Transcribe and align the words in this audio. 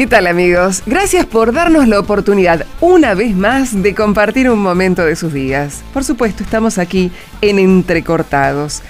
¿Qué 0.00 0.06
tal 0.06 0.26
amigos? 0.26 0.82
Gracias 0.86 1.26
por 1.26 1.52
darnos 1.52 1.86
la 1.86 2.00
oportunidad 2.00 2.64
una 2.80 3.12
vez 3.12 3.36
más 3.36 3.82
de 3.82 3.94
compartir 3.94 4.48
un 4.48 4.58
momento 4.58 5.04
de 5.04 5.14
sus 5.14 5.30
días. 5.30 5.82
Por 5.92 6.04
supuesto, 6.04 6.42
estamos 6.42 6.78
aquí 6.78 7.12
en 7.42 7.58
Entrecortados. 7.58 8.80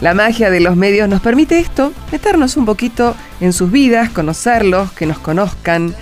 La 0.00 0.14
magia 0.14 0.48
de 0.48 0.60
los 0.60 0.76
medios 0.76 1.08
nos 1.08 1.22
permite 1.22 1.58
esto, 1.58 1.92
meternos 2.12 2.56
un 2.56 2.66
poquito 2.66 3.16
en 3.40 3.52
sus 3.52 3.72
vidas, 3.72 4.10
conocerlos, 4.10 4.92
que 4.92 5.06
nos 5.06 5.18
conozcan. 5.18 5.92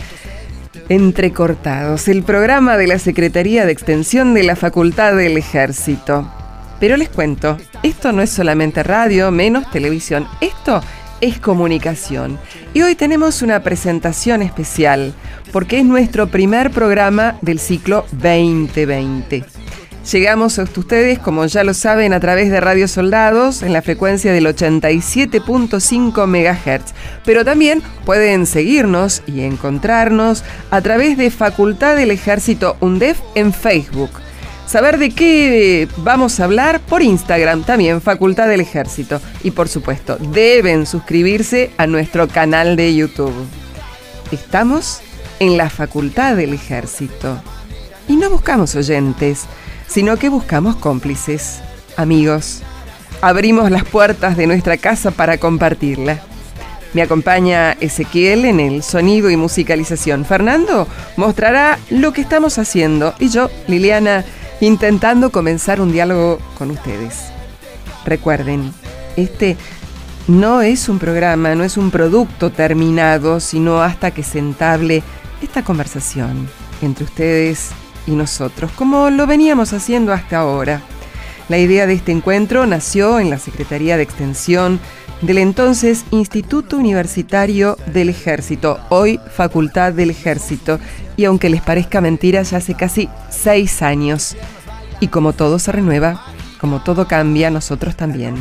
Entrecortados, 0.91 2.07
el 2.07 2.23
programa 2.23 2.77
de 2.77 2.89
la 2.89 2.99
Secretaría 2.99 3.65
de 3.65 3.73
Extensión 3.73 4.35
de 4.35 4.43
la 4.43 4.55
Facultad 4.55 5.17
del 5.17 5.39
Ejército. 5.39 6.31
Pero 6.79 6.99
les 6.99 7.09
cuento, 7.09 7.57
esto 7.83 8.13
no 8.13 8.21
es 8.21 8.29
solamente 8.29 8.83
radio, 8.83 9.31
menos 9.31 9.71
televisión, 9.71 10.29
esto 10.43 10.77
es 10.79 10.98
comunicación. 11.41 12.39
Y 12.75 12.83
hoy 12.83 12.95
tenemos 12.95 13.43
una 13.43 13.63
presentación 13.63 14.43
especial, 14.43 15.13
porque 15.53 15.79
es 15.79 15.85
nuestro 15.85 16.29
primer 16.29 16.71
programa 16.71 17.37
del 17.43 17.59
ciclo 17.59 18.07
2020. 18.13 19.45
Llegamos 20.11 20.59
a 20.59 20.63
ustedes, 20.63 21.19
como 21.19 21.45
ya 21.45 21.65
lo 21.65 21.75
saben, 21.75 22.15
a 22.15 22.21
través 22.21 22.51
de 22.51 22.61
Radio 22.61 22.89
Soldados 22.89 23.63
en 23.63 23.75
la 23.75 23.83
frecuencia 23.83 24.33
del 24.33 24.47
87.5 24.47 26.27
MHz, 26.27 26.95
pero 27.27 27.45
también 27.45 27.83
pueden 28.07 28.47
seguirnos 28.47 29.23
y 29.27 29.43
encontrarnos 29.43 30.45
a 30.71 30.81
través 30.81 31.19
de 31.19 31.31
Facultad 31.31 31.97
del 31.97 32.11
Ejército 32.11 32.79
UNDEF 32.81 33.21
en 33.35 33.53
Facebook 33.53 34.11
saber 34.69 34.99
de 34.99 35.11
qué 35.11 35.89
vamos 35.97 36.39
a 36.39 36.45
hablar 36.45 36.81
por 36.81 37.03
Instagram, 37.03 37.65
también 37.65 38.03
Facultad 38.03 38.49
del 38.49 38.61
Ejército. 38.61 39.21
Y 39.43 39.51
por 39.51 39.69
supuesto, 39.69 40.19
deben 40.19 40.87
suscribirse 40.87 41.71
a 41.79 41.87
nuestro 41.87 42.29
canal 42.29 42.77
de 42.77 42.95
YouTube. 42.95 43.35
Estamos 44.31 45.01
en 45.41 45.57
la 45.57 45.71
Facultad 45.71 46.37
del 46.37 46.53
Ejército. 46.53 47.41
Y 48.09 48.17
no 48.17 48.29
buscamos 48.31 48.75
oyentes, 48.75 49.47
sino 49.87 50.19
que 50.19 50.29
buscamos 50.29 50.77
cómplices, 50.77 51.61
amigos. 51.97 52.63
Abrimos 53.23 53.71
las 53.71 53.85
puertas 53.85 54.37
de 54.37 54.47
nuestra 54.47 54.77
casa 54.77 55.11
para 55.11 55.39
compartirla. 55.39 56.21
Me 56.95 57.03
acompaña 57.03 57.73
Ezequiel 57.73 58.45
en 58.45 58.61
el 58.61 58.83
sonido 58.83 59.31
y 59.31 59.37
musicalización. 59.37 60.25
Fernando 60.25 60.87
mostrará 61.17 61.79
lo 61.91 62.13
que 62.13 62.23
estamos 62.23 62.59
haciendo 62.59 63.15
y 63.19 63.29
yo, 63.29 63.51
Liliana, 63.67 64.25
intentando 64.61 65.31
comenzar 65.31 65.81
un 65.81 65.93
diálogo 65.93 66.39
con 66.57 66.71
ustedes. 66.71 67.27
Recuerden, 68.05 68.73
este 69.17 69.57
no 70.27 70.63
es 70.63 70.89
un 70.89 70.99
programa, 70.99 71.55
no 71.55 71.65
es 71.65 71.77
un 71.77 71.91
producto 71.91 72.51
terminado, 72.51 73.41
sino 73.41 73.81
hasta 73.83 74.11
que 74.11 74.23
se 74.23 74.39
entable 74.39 75.03
esta 75.43 75.63
conversación 75.65 76.49
entre 76.83 77.05
ustedes 77.05 77.71
y 78.07 78.13
nosotros, 78.13 78.71
como 78.73 79.11
lo 79.11 79.27
veníamos 79.27 79.73
haciendo 79.73 80.13
hasta 80.13 80.39
ahora. 80.39 80.83
La 81.49 81.57
idea 81.57 81.87
de 81.87 81.95
este 81.95 82.13
encuentro 82.13 82.67
nació 82.67 83.19
en 83.19 83.31
la 83.31 83.39
Secretaría 83.39 83.97
de 83.97 84.03
Extensión 84.03 84.79
del 85.23 85.39
entonces 85.39 86.05
Instituto 86.11 86.77
Universitario 86.77 87.79
del 87.87 88.11
Ejército, 88.11 88.79
hoy 88.91 89.19
Facultad 89.35 89.95
del 89.95 90.11
Ejército, 90.11 90.79
y 91.17 91.25
aunque 91.25 91.49
les 91.49 91.63
parezca 91.63 92.03
mentira, 92.03 92.43
ya 92.43 92.59
hace 92.59 92.75
casi 92.75 93.09
seis 93.31 93.81
años. 93.81 94.37
Y 95.01 95.09
como 95.09 95.33
todo 95.33 95.59
se 95.59 95.73
renueva, 95.73 96.23
como 96.61 96.83
todo 96.83 97.09
cambia, 97.09 97.51
nosotros 97.51 97.97
también. 97.97 98.37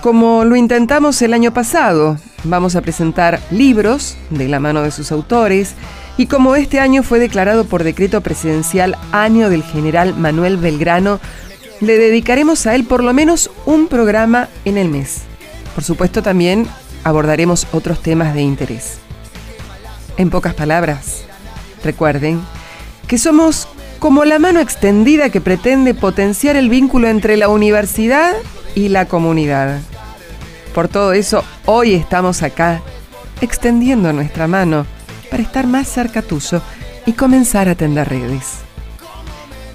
Como 0.00 0.44
lo 0.44 0.54
intentamos 0.54 1.20
el 1.22 1.34
año 1.34 1.52
pasado, 1.52 2.18
vamos 2.44 2.76
a 2.76 2.82
presentar 2.82 3.40
libros 3.50 4.16
de 4.30 4.46
la 4.46 4.60
mano 4.60 4.82
de 4.82 4.92
sus 4.92 5.10
autores, 5.10 5.74
y 6.18 6.26
como 6.26 6.54
este 6.54 6.78
año 6.78 7.02
fue 7.02 7.18
declarado 7.18 7.64
por 7.64 7.82
decreto 7.82 8.20
presidencial 8.20 8.96
Año 9.12 9.50
del 9.50 9.62
General 9.64 10.14
Manuel 10.16 10.56
Belgrano, 10.56 11.20
le 11.80 11.98
dedicaremos 11.98 12.66
a 12.66 12.74
él 12.74 12.84
por 12.84 13.02
lo 13.02 13.12
menos 13.12 13.50
un 13.64 13.88
programa 13.88 14.48
en 14.64 14.78
el 14.78 14.88
mes. 14.88 15.22
Por 15.74 15.84
supuesto 15.84 16.22
también 16.22 16.66
abordaremos 17.04 17.66
otros 17.72 18.00
temas 18.00 18.34
de 18.34 18.42
interés. 18.42 18.98
En 20.16 20.30
pocas 20.30 20.54
palabras, 20.54 21.24
recuerden 21.84 22.40
que 23.06 23.18
somos 23.18 23.68
como 23.98 24.24
la 24.24 24.38
mano 24.38 24.60
extendida 24.60 25.30
que 25.30 25.40
pretende 25.40 25.94
potenciar 25.94 26.56
el 26.56 26.68
vínculo 26.68 27.08
entre 27.08 27.36
la 27.36 27.48
universidad 27.48 28.34
y 28.74 28.88
la 28.88 29.06
comunidad. 29.06 29.80
Por 30.74 30.88
todo 30.88 31.12
eso, 31.12 31.44
hoy 31.64 31.94
estamos 31.94 32.42
acá, 32.42 32.82
extendiendo 33.40 34.12
nuestra 34.12 34.46
mano 34.46 34.86
para 35.30 35.42
estar 35.42 35.66
más 35.66 35.88
cerca 35.88 36.22
tuyo 36.22 36.60
y 37.06 37.12
comenzar 37.12 37.68
a 37.68 37.74
tender 37.74 38.08
redes. 38.08 38.65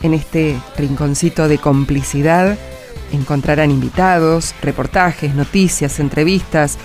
En 0.03 0.13
este 0.13 0.59
rinconcito 0.77 1.47
de 1.47 1.57
complicidad 1.57 2.57
encontrarán 3.11 3.71
invitados, 3.71 4.55
reportajes, 4.61 5.35
noticias, 5.35 5.99
entrevistas, 5.99 6.77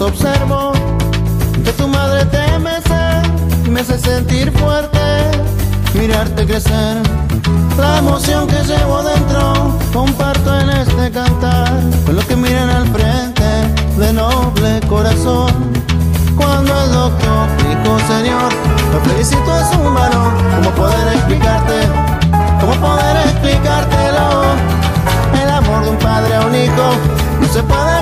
observo 0.00 0.72
que 1.64 1.72
tu 1.72 1.88
madre 1.88 2.24
te 2.26 2.58
me 2.58 2.70
hace, 2.70 3.70
me 3.70 3.80
hace 3.80 3.98
sentir 3.98 4.52
fuerte, 4.52 4.98
mirarte 5.94 6.46
crecer. 6.46 7.02
La 7.76 7.98
emoción 7.98 8.46
que 8.46 8.62
llevo 8.64 9.02
dentro 9.02 9.78
comparto 9.92 10.60
en 10.60 10.70
este 10.70 11.10
cantar 11.10 11.72
con 12.06 12.16
los 12.16 12.24
que 12.26 12.36
miran 12.36 12.70
al 12.70 12.86
frente 12.88 13.44
de 13.98 14.12
noble 14.12 14.80
corazón. 14.88 15.52
Cuando 16.36 16.72
el 16.84 16.92
doctor 16.92 17.48
dijo 17.58 17.98
Señor, 18.06 18.52
lo 18.92 19.00
felicito 19.10 19.56
es 19.56 19.76
humano, 19.76 20.32
¿cómo 20.56 20.70
poder 20.76 21.14
explicarte? 21.14 21.74
¿Cómo 22.60 22.74
poder 22.74 23.16
explicártelo? 23.26 24.28
El 25.42 25.50
amor 25.50 25.84
de 25.84 25.90
un 25.90 25.98
padre 25.98 26.34
a 26.34 26.46
un 26.46 26.54
hijo 26.54 26.90
no 27.40 27.48
se 27.48 27.62
puede 27.62 27.97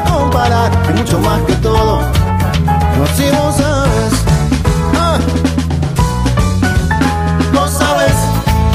mucho 0.95 1.19
más 1.21 1.41
que 1.43 1.55
todo. 1.55 2.03
Nos 2.99 3.11
hicimos 3.13 3.57
sabes. 3.57 4.13
Ah. 4.95 5.19
no 7.53 7.67
sabes 7.69 8.15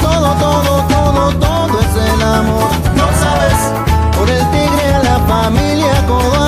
todo 0.00 0.34
todo 0.40 0.82
todo 0.88 1.32
todo 1.38 1.80
es 1.80 2.14
el 2.14 2.22
amor. 2.22 2.70
No 2.96 3.06
sabes 3.22 3.58
por 4.16 4.28
el 4.28 4.44
tigre 4.50 4.94
a 4.94 5.02
la 5.04 5.18
familia 5.20 6.04
codo 6.08 6.41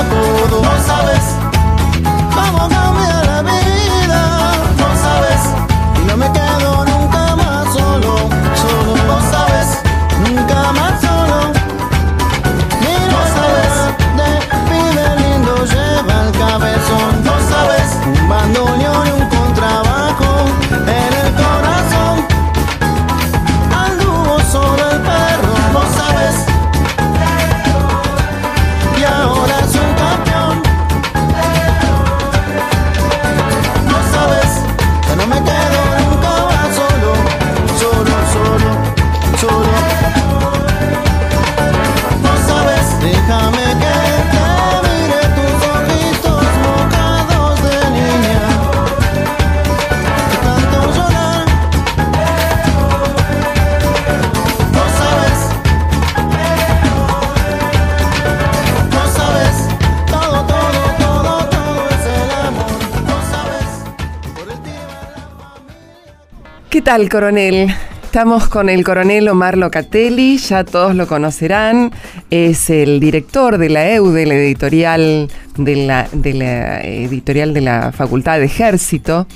tal, 66.85 67.09
coronel? 67.09 67.75
Estamos 68.03 68.47
con 68.47 68.69
el 68.69 68.85
coronel 68.85 69.27
Omar 69.29 69.57
Locatelli, 69.57 70.37
ya 70.37 70.65
todos 70.65 70.95
lo 70.95 71.07
conocerán, 71.07 71.93
es 72.29 72.69
el 72.69 73.01
director 73.01 73.57
de 73.57 73.71
la 73.71 73.91
EU, 73.93 74.11
de 74.11 74.27
la 74.27 74.35
editorial 74.35 75.31
de 75.57 75.77
la, 75.77 76.07
de 76.13 76.35
la 76.35 76.83
editorial 76.83 77.55
de 77.55 77.63
la 77.63 77.91
Facultad 77.91 78.39
de 78.39 78.45
Ejército. 78.45 79.27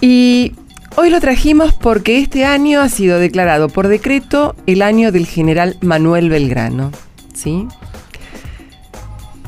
Y 0.00 0.52
hoy 0.94 1.10
lo 1.10 1.20
trajimos 1.20 1.74
porque 1.74 2.18
este 2.18 2.44
año 2.44 2.80
ha 2.80 2.88
sido 2.88 3.18
declarado 3.18 3.68
por 3.68 3.88
decreto 3.88 4.54
el 4.66 4.82
año 4.82 5.10
del 5.10 5.26
general 5.26 5.76
Manuel 5.80 6.30
Belgrano. 6.30 6.92
¿Sí? 7.34 7.66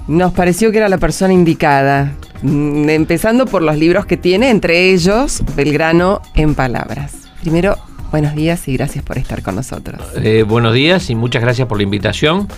Nos 0.09 0.33
pareció 0.33 0.73
que 0.73 0.79
era 0.79 0.89
la 0.89 0.99
persona 0.99 1.33
indicada, 1.33 2.15
empezando 2.43 3.47
por 3.47 3.63
los 3.63 3.77
libros 3.77 4.07
que 4.07 4.17
tiene, 4.17 4.51
entre 4.51 4.93
ellos 4.93 5.43
Belgrano 5.55 6.21
en 6.35 6.55
palabras. 6.55 7.29
Primero, 7.41 7.77
buenos 8.11 8.35
días 8.35 8.67
y 8.69 8.77
gracias 8.77 9.05
por 9.05 9.19
estar 9.19 9.43
con 9.43 9.57
nosotros. 9.57 10.01
Eh, 10.17 10.45
buenos 10.47 10.75
días 10.75 11.11
y 11.11 11.15
muchas 11.15 11.43
gracias 11.43 11.69
por 11.69 11.79
la 11.79 11.85
invitación. 11.85 12.49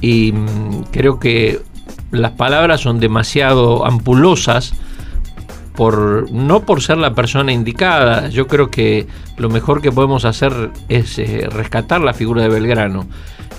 Y 0.00 0.32
mm, 0.32 0.84
creo 0.90 1.18
que 1.18 1.60
las 2.10 2.32
palabras 2.32 2.80
son 2.80 3.00
demasiado 3.00 3.86
ampulosas 3.86 4.72
por, 5.74 6.30
no 6.30 6.60
por 6.60 6.82
ser 6.82 6.98
la 6.98 7.14
persona 7.14 7.52
indicada. 7.52 8.28
Yo 8.28 8.46
creo 8.46 8.70
que 8.70 9.06
lo 9.36 9.48
mejor 9.48 9.80
que 9.80 9.92
podemos 9.92 10.24
hacer 10.24 10.70
es 10.88 11.18
eh, 11.18 11.48
rescatar 11.50 12.00
la 12.00 12.14
figura 12.14 12.42
de 12.42 12.48
Belgrano. 12.48 13.06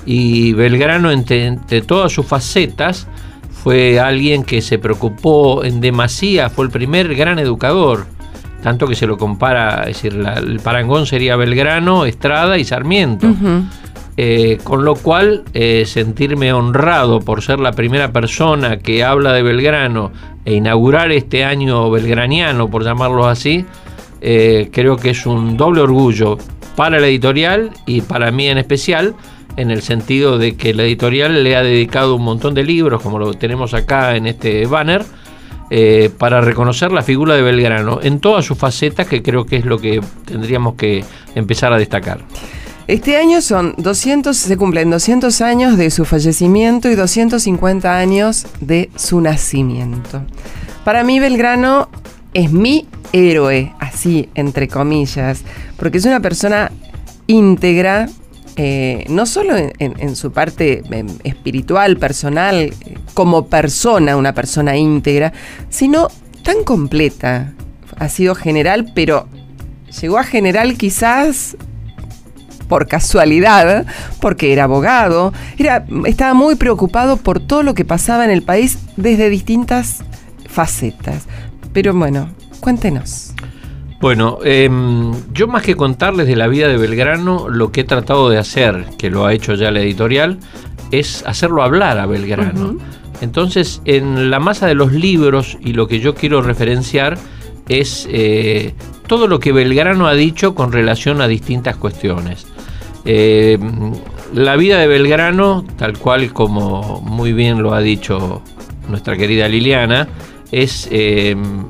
Y 0.06 0.54
Belgrano, 0.54 1.12
entre 1.12 1.82
todas 1.82 2.12
sus 2.12 2.26
facetas, 2.26 3.08
fue 3.64 4.00
alguien 4.00 4.44
que 4.44 4.62
se 4.62 4.80
preocupó 4.80 5.64
en 5.64 5.82
demasía, 5.82 6.50
fue 6.50 6.66
el 6.66 6.72
primer 6.72 7.14
gran 7.16 7.38
educador, 7.38 8.06
tanto 8.64 8.88
que 8.88 8.96
se 8.96 9.06
lo 9.06 9.18
compara, 9.18 9.82
es 9.82 10.02
decir, 10.02 10.14
el 10.38 10.60
parangón 10.60 11.06
sería 11.06 11.36
Belgrano, 11.36 12.06
Estrada 12.06 12.58
y 12.58 12.64
Sarmiento. 12.64 13.28
Eh, 14.18 14.60
con 14.64 14.84
lo 14.84 14.96
cual, 14.96 15.44
eh, 15.54 15.84
sentirme 15.86 16.52
honrado 16.52 17.22
por 17.22 17.42
ser 17.42 17.60
la 17.60 17.72
primera 17.72 18.12
persona 18.12 18.78
que 18.78 19.04
habla 19.04 19.32
de 19.34 19.42
Belgrano 19.42 20.12
e 20.44 20.56
inaugurar 20.56 21.12
este 21.12 21.46
año 21.46 21.90
belgraniano, 21.90 22.70
por 22.70 22.84
llamarlo 22.84 23.26
así, 23.28 23.66
eh, 24.20 24.70
creo 24.72 24.98
que 24.98 25.12
es 25.12 25.26
un 25.26 25.56
doble 25.56 25.82
orgullo 25.82 26.38
para 26.76 27.00
la 27.00 27.08
editorial 27.08 27.72
y 27.86 28.02
para 28.02 28.32
mí 28.32 28.48
en 28.48 28.58
especial, 28.58 29.16
en 29.58 29.72
el 29.72 29.82
sentido 29.82 30.38
de 30.38 30.56
que 30.56 30.74
la 30.74 30.84
editorial 30.84 31.44
le 31.44 31.56
ha 31.56 31.64
dedicado 31.64 32.16
un 32.16 32.24
montón 32.24 32.54
de 32.54 32.64
libros, 32.64 33.02
como 33.02 33.20
lo 33.20 33.34
tenemos 33.34 33.74
acá 33.74 34.16
en 34.16 34.28
este 34.28 34.66
banner, 34.66 35.04
eh, 35.70 36.10
para 36.18 36.42
reconocer 36.42 36.92
la 36.92 37.02
figura 37.02 37.36
de 37.36 37.42
Belgrano 37.42 38.00
en 38.02 38.20
todas 38.20 38.46
sus 38.46 38.58
facetas, 38.58 39.08
que 39.08 39.22
creo 39.24 39.46
que 39.46 39.58
es 39.58 39.66
lo 39.66 39.80
que 39.80 40.02
tendríamos 40.26 40.76
que 40.76 41.04
empezar 41.36 41.72
a 41.72 41.78
destacar. 41.78 42.20
Este 42.88 43.16
año 43.16 43.42
son 43.42 43.76
200, 43.78 44.36
se 44.36 44.58
cumplen 44.58 44.90
200 44.90 45.40
años 45.40 45.78
de 45.78 45.90
su 45.92 46.04
fallecimiento 46.04 46.90
y 46.90 46.96
250 46.96 47.98
años 47.98 48.48
de 48.60 48.90
su 48.98 49.22
nacimiento. 49.22 50.24
Para 50.84 51.04
mí 51.04 51.20
Belgrano 51.20 51.90
es 52.34 52.52
mi 52.52 52.88
héroe, 53.14 53.74
así 53.80 54.30
entre 54.36 54.68
comillas, 54.68 55.44
porque 55.78 56.00
es 56.00 56.06
una 56.06 56.20
persona 56.20 56.72
íntegra, 57.28 58.10
eh, 58.56 59.06
no 59.10 59.26
solo 59.26 59.56
en, 59.58 60.16
su 60.16 60.32
parte 60.32 60.84
em, 60.92 61.08
espiritual, 61.24 61.98
personal, 61.98 62.74
como 63.14 63.48
persona, 63.48 64.18
una 64.18 64.34
persona 64.34 64.78
íntegra, 64.78 65.34
sino 65.70 66.10
tan 66.44 66.64
completa. 66.64 67.54
Ha 67.98 68.10
sido 68.10 68.36
general, 68.36 68.92
pero 68.94 69.28
llegó 70.02 70.18
a 70.18 70.24
general 70.24 70.76
quizás 70.78 71.56
por 72.68 72.88
casualidad, 72.88 73.86
porque 74.22 74.54
era 74.54 74.64
abogado, 74.64 75.34
era, 75.58 75.86
estaba 76.06 76.34
muy 76.34 76.56
preocupado 76.56 77.18
por 77.18 77.46
todo 77.46 77.64
lo 77.64 77.74
que 77.74 77.84
pasaba 77.84 78.24
en 78.24 78.32
el 78.32 78.44
país 78.44 78.80
desde 78.96 79.30
distintas 79.30 80.04
facetas. 80.48 81.24
Pero 81.74 81.94
bueno, 81.94 82.30
cuéntenos. 82.62 83.34
Bueno, 84.02 84.40
em, 84.44 85.14
yo 85.32 85.48
más 85.48 85.62
que 85.62 85.76
contarles 85.76 86.26
de 86.26 86.36
la 86.36 86.48
vida 86.48 86.68
de 86.68 86.76
Belgrano, 86.76 87.48
lo 87.50 87.72
que 87.72 87.82
he 87.82 87.84
tratado 87.84 88.32
de 88.32 88.40
hacer, 88.40 88.86
que 88.98 89.12
lo 89.12 89.28
ha 89.28 89.34
hecho 89.34 89.54
ya 89.54 89.70
la 89.70 89.80
editorial, 89.80 90.40
es 90.90 91.24
hacerlo 91.28 91.62
hablar 91.62 92.00
a 92.00 92.08
Belgrano. 92.08 92.78
Entonces, 93.22 93.80
en 93.86 94.32
la 94.32 94.40
masa 94.40 94.66
de 94.66 94.74
los 94.74 94.92
libros 94.92 95.56
y 95.62 95.74
lo 95.74 95.88
que 95.88 96.00
yo 96.00 96.16
quiero 96.16 96.42
referenciar 96.42 97.20
es 97.70 98.08
eh, 98.10 98.74
todo 99.06 99.28
lo 99.28 99.40
que 99.40 99.52
Belgrano 99.52 100.08
ha 100.08 100.16
dicho 100.16 100.56
con 100.56 100.72
relación 100.72 101.22
a 101.22 101.28
distintas 101.28 101.76
cuestiones. 101.76 102.48
Em, 103.06 103.94
la 104.34 104.56
vida 104.56 104.80
de 104.80 104.88
Belgrano, 104.88 105.64
tal 105.78 105.98
cual 106.00 106.34
como 106.34 107.02
muy 107.02 107.34
bien 107.34 107.62
lo 107.62 107.76
ha 107.76 107.82
dicho 107.82 108.42
nuestra 108.90 109.16
querida 109.16 109.48
Liliana, 109.48 110.08
es 110.52 110.88
em, 110.92 111.66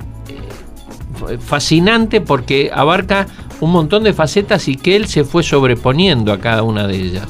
fascinante 1.40 2.22
porque 2.22 2.72
abarca 2.74 3.28
un 3.60 3.72
montón 3.72 4.04
de 4.04 4.14
facetas 4.14 4.68
y 4.68 4.76
que 4.76 4.96
él 4.96 5.08
se 5.08 5.24
fue 5.24 5.44
sobreponiendo 5.44 6.34
a 6.34 6.40
cada 6.40 6.64
una 6.64 6.88
de 6.88 6.96
ellas. 6.96 7.28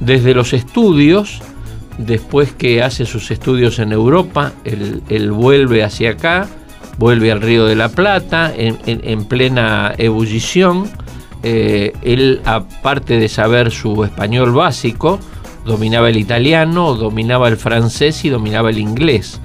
Desde 0.00 0.34
los 0.34 0.52
estudios, 0.52 1.42
después 1.98 2.52
que 2.52 2.82
hace 2.82 3.04
sus 3.04 3.30
estudios 3.30 3.78
en 3.78 3.92
Europa, 3.92 4.52
él, 4.64 5.32
vuelve 5.32 5.82
hacia 5.82 6.10
acá, 6.10 6.48
vuelve 6.98 7.30
al 7.30 7.40
Río 7.40 7.66
de 7.66 7.76
la 7.76 7.90
Plata 7.90 8.52
en, 8.56 9.24
plena 9.24 9.94
ebullición. 9.98 10.88
Eh, 11.42 11.92
él, 12.02 12.40
aparte 12.44 13.18
de 13.18 13.28
saber 13.28 13.70
su 13.70 14.04
español 14.04 14.52
básico, 14.52 15.18
dominaba 15.64 16.08
el 16.08 16.16
italiano, 16.16 16.94
dominaba 16.94 17.48
el 17.48 17.56
francés 17.56 18.24
y 18.24 18.30
dominaba 18.30 18.70
el 18.70 18.78
inglés. 18.78 19.40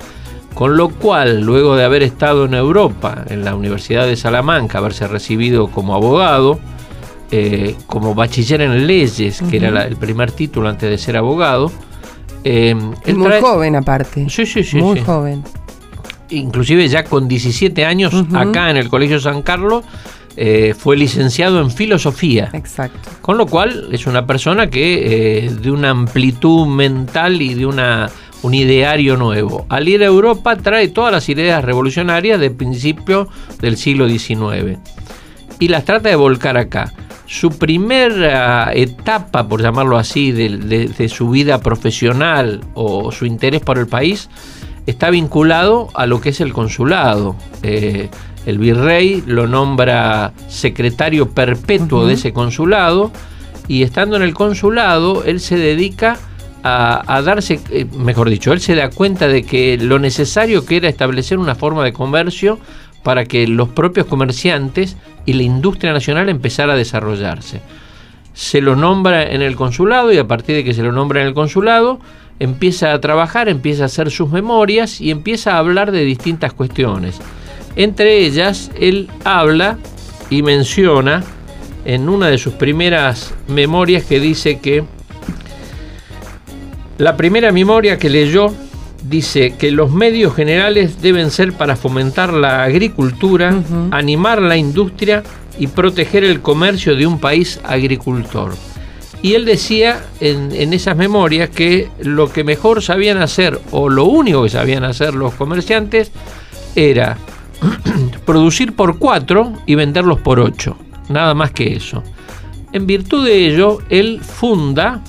Con 0.55 0.77
lo 0.77 0.87
cual, 0.87 1.41
luego 1.41 1.75
de 1.75 1.83
haber 1.83 2.01
estado 2.01 2.45
en 2.45 2.53
Europa, 2.53 3.25
en 3.29 3.43
la 3.43 3.55
Universidad 3.55 4.07
de 4.07 4.15
Salamanca, 4.15 4.77
haberse 4.77 5.05
recibido 5.05 5.67
como 5.67 5.93
abogado, 5.93 6.59
eh, 7.29 7.75
como 7.87 8.15
bachiller 8.15 8.61
en 8.61 8.87
leyes, 8.87 9.43
que 9.49 9.57
era 9.57 9.83
el 9.83 9.97
primer 9.97 10.31
título 10.31 10.69
antes 10.69 10.89
de 10.89 10.97
ser 10.97 11.17
abogado. 11.17 11.69
Eh, 12.45 12.73
muy 12.73 13.41
joven 13.41 13.75
aparte. 13.75 14.29
Sí, 14.29 14.45
sí, 14.45 14.63
sí. 14.63 14.77
Muy 14.77 15.01
joven. 15.01 15.43
Inclusive 16.29 16.87
ya 16.87 17.03
con 17.03 17.27
17 17.27 17.83
años, 17.83 18.13
acá 18.33 18.69
en 18.69 18.77
el 18.77 18.87
Colegio 18.87 19.19
San 19.19 19.41
Carlos, 19.41 19.83
eh, 20.37 20.73
fue 20.77 20.95
licenciado 20.95 21.59
en 21.59 21.69
filosofía. 21.69 22.49
Exacto. 22.53 23.09
Con 23.21 23.37
lo 23.37 23.45
cual 23.45 23.89
es 23.91 24.07
una 24.07 24.25
persona 24.25 24.69
que 24.69 25.51
de 25.61 25.69
una 25.69 25.89
amplitud 25.89 26.65
mental 26.65 27.41
y 27.41 27.55
de 27.55 27.65
una 27.65 28.09
un 28.41 28.53
ideario 28.53 29.17
nuevo. 29.17 29.65
Al 29.69 29.87
ir 29.87 30.03
a 30.03 30.07
Europa 30.07 30.55
trae 30.55 30.87
todas 30.89 31.11
las 31.11 31.29
ideas 31.29 31.63
revolucionarias 31.63 32.39
del 32.39 32.51
principio 32.51 33.27
del 33.59 33.77
siglo 33.77 34.07
XIX 34.07 34.77
y 35.59 35.67
las 35.67 35.85
trata 35.85 36.09
de 36.09 36.15
volcar 36.15 36.57
acá. 36.57 36.93
Su 37.27 37.49
primera 37.49 38.71
etapa, 38.73 39.47
por 39.47 39.61
llamarlo 39.61 39.97
así, 39.97 40.31
de, 40.31 41.09
su 41.09 41.29
vida 41.31 41.59
profesional 41.59 42.61
o 42.75 43.11
su 43.11 43.25
interés 43.25 43.61
por 43.61 43.79
el 43.79 43.87
país 43.87 44.29
está 44.85 45.09
vinculado 45.09 45.89
a 45.95 46.05
lo 46.05 46.21
que 46.21 46.29
es 46.29 46.39
el 46.39 46.53
consulado. 46.53 47.35
Eh, 47.63 48.09
el 48.45 48.59
virrey 48.59 49.23
lo 49.25 49.47
nombra 49.47 50.33
secretario 50.47 51.31
perpetuo 51.31 52.05
de 52.05 52.13
ese 52.13 52.31
consulado 52.31 53.11
y 53.67 53.81
estando 53.81 54.15
en 54.15 54.21
el 54.21 54.35
consulado 54.35 55.23
él 55.23 55.39
se 55.39 55.57
dedica 55.57 56.13
a, 56.13 56.19
darse, 56.65 57.59
eh, 57.69 57.85
mejor 57.95 58.29
dicho, 58.29 58.51
él 58.51 58.59
se 58.59 58.75
da 58.75 58.89
cuenta 58.89 59.27
de 59.27 59.43
que 59.43 59.77
lo 59.77 59.99
necesario 59.99 60.65
que 60.65 60.77
era 60.77 60.89
establecer 60.89 61.37
una 61.37 61.53
forma 61.53 61.83
de 61.83 61.93
comercio 61.93 62.59
para 63.03 63.25
que 63.25 63.47
los 63.47 63.69
propios 63.69 64.07
comerciantes 64.07 64.97
y 65.25 65.33
la 65.33 65.43
industria 65.43 65.93
nacional 65.93 66.27
empezara 66.27 66.73
a 66.73 66.77
desarrollarse. 66.77 67.61
Se 68.33 68.61
lo 68.61 68.75
nombra 68.75 69.31
en 69.31 69.43
el 69.43 69.55
consulado 69.55 70.11
y 70.11 70.17
a 70.17 70.27
partir 70.27 70.55
de 70.55 70.63
que 70.63 70.73
se 70.73 70.81
lo 70.81 70.91
nombra 70.91 71.21
en 71.21 71.27
el 71.27 71.33
consulado, 71.35 71.99
empieza 72.39 72.93
a 72.93 72.99
trabajar, 72.99 73.47
empieza 73.47 73.83
a 73.83 73.85
hacer 73.85 74.09
sus 74.09 74.29
memorias 74.31 74.99
y 74.99 75.11
empieza 75.11 75.53
a 75.53 75.59
hablar 75.59 75.91
de 75.91 76.03
distintas 76.03 76.53
cuestiones. 76.53 77.19
Entre 77.75 78.19
ellas, 78.19 78.71
él 78.79 79.09
habla 79.23 79.77
y 80.29 80.41
menciona 80.41 81.23
en 81.85 82.09
una 82.09 82.27
de 82.27 82.39
sus 82.39 82.53
primeras 82.53 83.33
memorias 83.47 84.03
que 84.03 84.19
dice 84.19 84.59
que 84.59 84.83
la 86.97 87.17
primera 87.17 87.51
memoria 87.51 87.97
que 87.97 88.09
leyó 88.09 88.53
dice 89.03 89.55
que 89.57 89.71
los 89.71 89.91
medios 89.91 90.33
generales 90.35 91.01
deben 91.01 91.29
ser 91.29 91.53
para 91.53 91.75
fomentar 91.75 92.33
la 92.33 92.63
agricultura, 92.63 93.53
animar 93.91 94.41
la 94.41 94.57
industria 94.57 95.23
y 95.59 95.67
proteger 95.67 96.23
el 96.23 96.41
comercio 96.41 96.95
de 96.95 97.05
un 97.05 97.19
país 97.19 97.59
agricultor. 97.63 98.53
Y 99.21 99.33
él 99.33 99.45
decía 99.45 100.05
en, 100.19 100.73
esas 100.73 100.95
memorias 100.95 101.49
que 101.49 101.89
lo 101.99 102.31
que 102.31 102.43
mejor 102.43 102.81
sabían 102.81 103.17
hacer, 103.17 103.59
o 103.71 103.89
lo 103.89 104.05
único 104.05 104.43
que 104.43 104.49
sabían 104.49 104.83
hacer 104.83 105.15
los 105.15 105.33
comerciantes, 105.33 106.11
era 106.75 107.17
producir 108.25 108.75
por 108.75 108.99
cuatro 108.99 109.53
y 109.65 109.75
venderlos 109.75 110.19
por 110.19 110.39
ocho. 110.39 110.77
nada 111.09 111.33
más 111.33 111.51
que 111.51 111.75
eso. 111.75 112.03
En 112.71 112.85
virtud 112.85 113.25
de 113.25 113.47
ello, 113.47 113.79
él 113.89 114.21
funda 114.21 115.01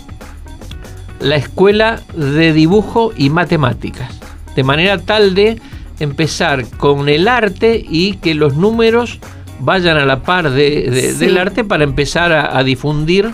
la 1.21 1.37
Escuela 1.37 2.01
de 2.15 2.53
Dibujo 2.53 3.13
y 3.17 3.31
Matemáticas, 3.31 4.11
de 4.55 4.63
manera 4.63 4.99
tal 4.99 5.35
de 5.35 5.61
empezar 6.01 6.67
con 6.77 7.09
el 7.09 7.29
arte 7.29 7.85
y 7.89 8.15
que 8.15 8.35
los 8.35 8.57
números 8.57 9.19
vayan 9.61 9.97
a 9.97 10.05
la 10.05 10.23
par 10.23 10.51
de, 10.51 11.15
del 11.19 11.39
arte 11.39 11.65
para 11.65 11.85
empezar 11.85 12.33
a, 12.33 12.63
difundir 12.63 13.33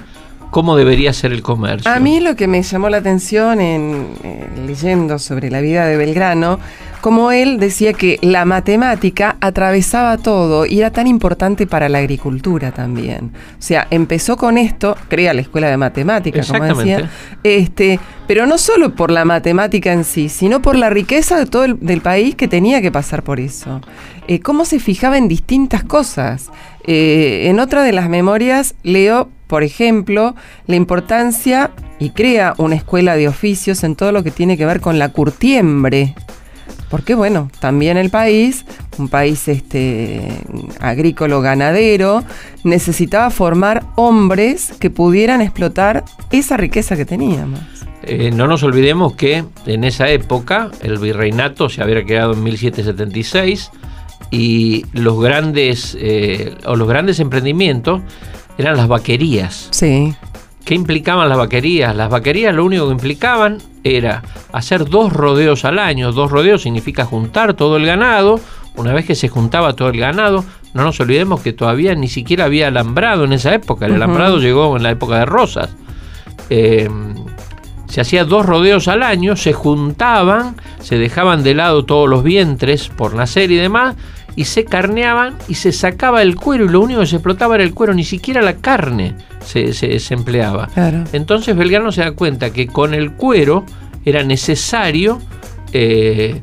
cómo 0.51 0.77
debería 0.77 1.12
ser 1.12 1.33
el 1.33 1.43
comercio. 1.43 1.91
A 1.91 1.99
mí 1.99 2.21
lo 2.21 2.37
que 2.37 2.47
me 2.47 2.62
llamó 2.62 2.89
la 2.89 2.99
atención 2.99 3.61
en 3.61 4.09
leyendo 4.67 5.19
sobre 5.19 5.51
la 5.51 5.61
vida 5.61 5.87
de 5.87 5.97
Belgrano 5.97 6.61
como 7.02 7.32
él 7.32 7.59
decía 7.59 7.92
que 7.94 8.21
la 8.23 8.44
matemática 8.44 9.37
atravesaba 9.40 10.16
todo 10.18 10.66
y 10.66 10.78
era 10.78 10.92
tan 10.92 11.09
importante 11.09 11.66
para 11.66 11.88
la 11.88 11.99
agricultura 11.99 12.71
también. 12.71 13.32
O 13.59 13.62
sea, 13.62 13.88
empezó 13.90 14.37
con 14.37 14.56
esto, 14.56 14.97
crea 15.09 15.35
la 15.35 15.40
escuela 15.40 15.68
de 15.68 15.76
matemáticas, 15.76 16.47
como 16.47 16.62
decía, 16.62 17.11
este, 17.42 17.99
pero 18.28 18.47
no 18.47 18.56
solo 18.56 18.94
por 18.94 19.11
la 19.11 19.25
matemática 19.25 19.92
en 19.92 20.04
sí, 20.04 20.28
sino 20.28 20.62
por 20.62 20.76
la 20.76 20.90
riqueza 20.90 21.37
de 21.37 21.47
todo 21.47 21.64
el 21.64 21.80
del 21.80 22.02
país 22.02 22.37
que 22.37 22.47
tenía 22.47 22.80
que 22.80 22.92
pasar 22.92 23.25
por 23.25 23.40
eso. 23.40 23.80
Eh, 24.28 24.38
cómo 24.38 24.64
se 24.64 24.78
fijaba 24.78 25.18
en 25.18 25.26
distintas 25.26 25.82
cosas. 25.82 26.50
Eh, 26.85 27.49
en 27.49 27.59
otra 27.59 27.82
de 27.82 27.90
las 27.90 28.09
memorias 28.09 28.76
leo, 28.85 29.28
por 29.49 29.64
ejemplo, 29.64 30.37
la 30.68 30.76
importancia 30.76 31.73
y 31.99 32.11
crea 32.11 32.54
una 32.59 32.76
escuela 32.76 33.16
de 33.16 33.26
oficios 33.26 33.82
en 33.82 33.97
todo 33.97 34.12
lo 34.12 34.23
que 34.23 34.30
tiene 34.30 34.56
que 34.56 34.66
ver 34.66 34.80
con 34.80 35.00
la 35.00 35.09
curtiembre. 35.09 36.14
Porque 36.92 37.14
bueno, 37.14 37.50
también 37.58 37.96
el 37.96 38.11
país, 38.11 38.66
un 38.99 39.08
país 39.08 39.49
este, 39.49 40.28
agrícola 40.78 41.40
ganadero, 41.40 42.22
necesitaba 42.64 43.30
formar 43.30 43.82
hombres 43.96 44.75
que 44.78 44.90
pudieran 44.90 45.40
explotar 45.40 46.04
esa 46.32 46.58
riqueza 46.58 46.94
que 46.94 47.06
teníamos. 47.06 47.61
Eh, 48.02 48.30
no 48.30 48.46
nos 48.46 48.62
olvidemos 48.62 49.14
que 49.14 49.42
en 49.64 49.84
esa 49.84 50.11
época 50.11 50.70
el 50.82 50.99
virreinato 50.99 51.70
se 51.70 51.82
había 51.82 52.04
quedado 52.04 52.34
en 52.34 52.42
1776 52.42 53.70
y 54.30 54.84
los 54.92 55.18
grandes 55.18 55.96
eh, 55.99 56.54
o 56.66 56.76
los 56.76 56.87
grandes 56.87 57.20
emprendimientos 57.20 58.02
eran 58.58 58.76
las 58.76 58.87
vaquerías. 58.87 59.68
Sí. 59.70 60.14
¿Qué 60.66 60.75
implicaban 60.75 61.30
las 61.30 61.38
vaquerías? 61.38 61.96
Las 61.96 62.11
vaquerías 62.11 62.54
lo 62.54 62.66
único 62.66 62.88
que 62.88 62.92
implicaban 62.92 63.62
era 63.85 64.23
hacer 64.53 64.85
dos 64.85 65.12
rodeos 65.12 65.65
al 65.65 65.79
año. 65.79 66.12
Dos 66.12 66.31
rodeos 66.31 66.62
significa 66.62 67.05
juntar 67.05 67.55
todo 67.55 67.77
el 67.77 67.87
ganado. 67.87 68.41
Una 68.77 68.93
vez 68.93 69.05
que 69.05 69.15
se 69.15 69.29
juntaba 69.29 69.75
todo 69.75 69.89
el 69.89 69.99
ganado, 69.99 70.45
no 70.75 70.85
nos 70.85 70.99
olvidemos 71.01 71.41
que 71.41 71.53
todavía 71.53 71.95
ni 71.95 72.09
siquiera 72.09 72.47
había 72.47 72.69
alambrado 72.69 73.25
en 73.25 73.33
esa 73.33 73.55
época. 73.55 73.87
El 73.87 73.95
alambrado 73.95 74.39
llegó 74.39 74.77
en 74.77 74.83
la 74.83 74.91
época 74.91 75.19
de 75.19 75.27
Rosas. 75.27 75.71
Eh, 76.49 76.89
se 77.93 78.01
hacía 78.01 78.25
dos 78.25 78.47
rodeos 78.47 78.89
al 78.89 79.03
año, 79.03 79.37
se 79.37 79.53
juntaban, 79.53 80.57
se 80.81 80.97
dejaban 80.97 81.43
de 81.43 81.55
lado 81.55 81.85
todos 81.85 82.09
los 82.09 82.23
vientres 82.23 82.89
por 82.89 83.15
nacer 83.15 83.51
y 83.51 83.57
demás, 83.57 83.97
y 84.37 84.45
se 84.45 84.65
carneaban 84.65 85.37
y 85.49 85.55
se 85.55 85.73
sacaba 85.73 86.23
el 86.23 86.37
cuero 86.37 86.65
y 86.65 86.69
lo 86.69 86.81
único 86.81 87.01
que 87.01 87.07
se 87.07 87.17
explotaba 87.17 87.57
era 87.57 87.65
el 87.65 87.75
cuero, 87.75 87.95
ni 87.95 88.05
siquiera 88.05 88.41
la 88.43 88.57
carne 88.57 89.15
se, 89.45 89.73
se, 89.73 90.15
empleaba. 90.15 90.69
Entonces 91.12 91.57
Belgrano 91.57 91.93
se 91.93 92.03
da 92.03 92.12
cuenta 92.12 92.53
que 92.53 92.67
con 92.67 92.95
el 92.95 93.12
cuero 93.12 93.65
era 94.05 94.23
necesario 94.23 95.21
eh, 95.73 96.41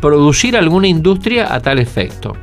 producir 0.00 0.56
alguna 0.56 0.88
industria 0.88 1.54
a 1.54 1.60
tal 1.60 1.78
efecto. 1.78 2.36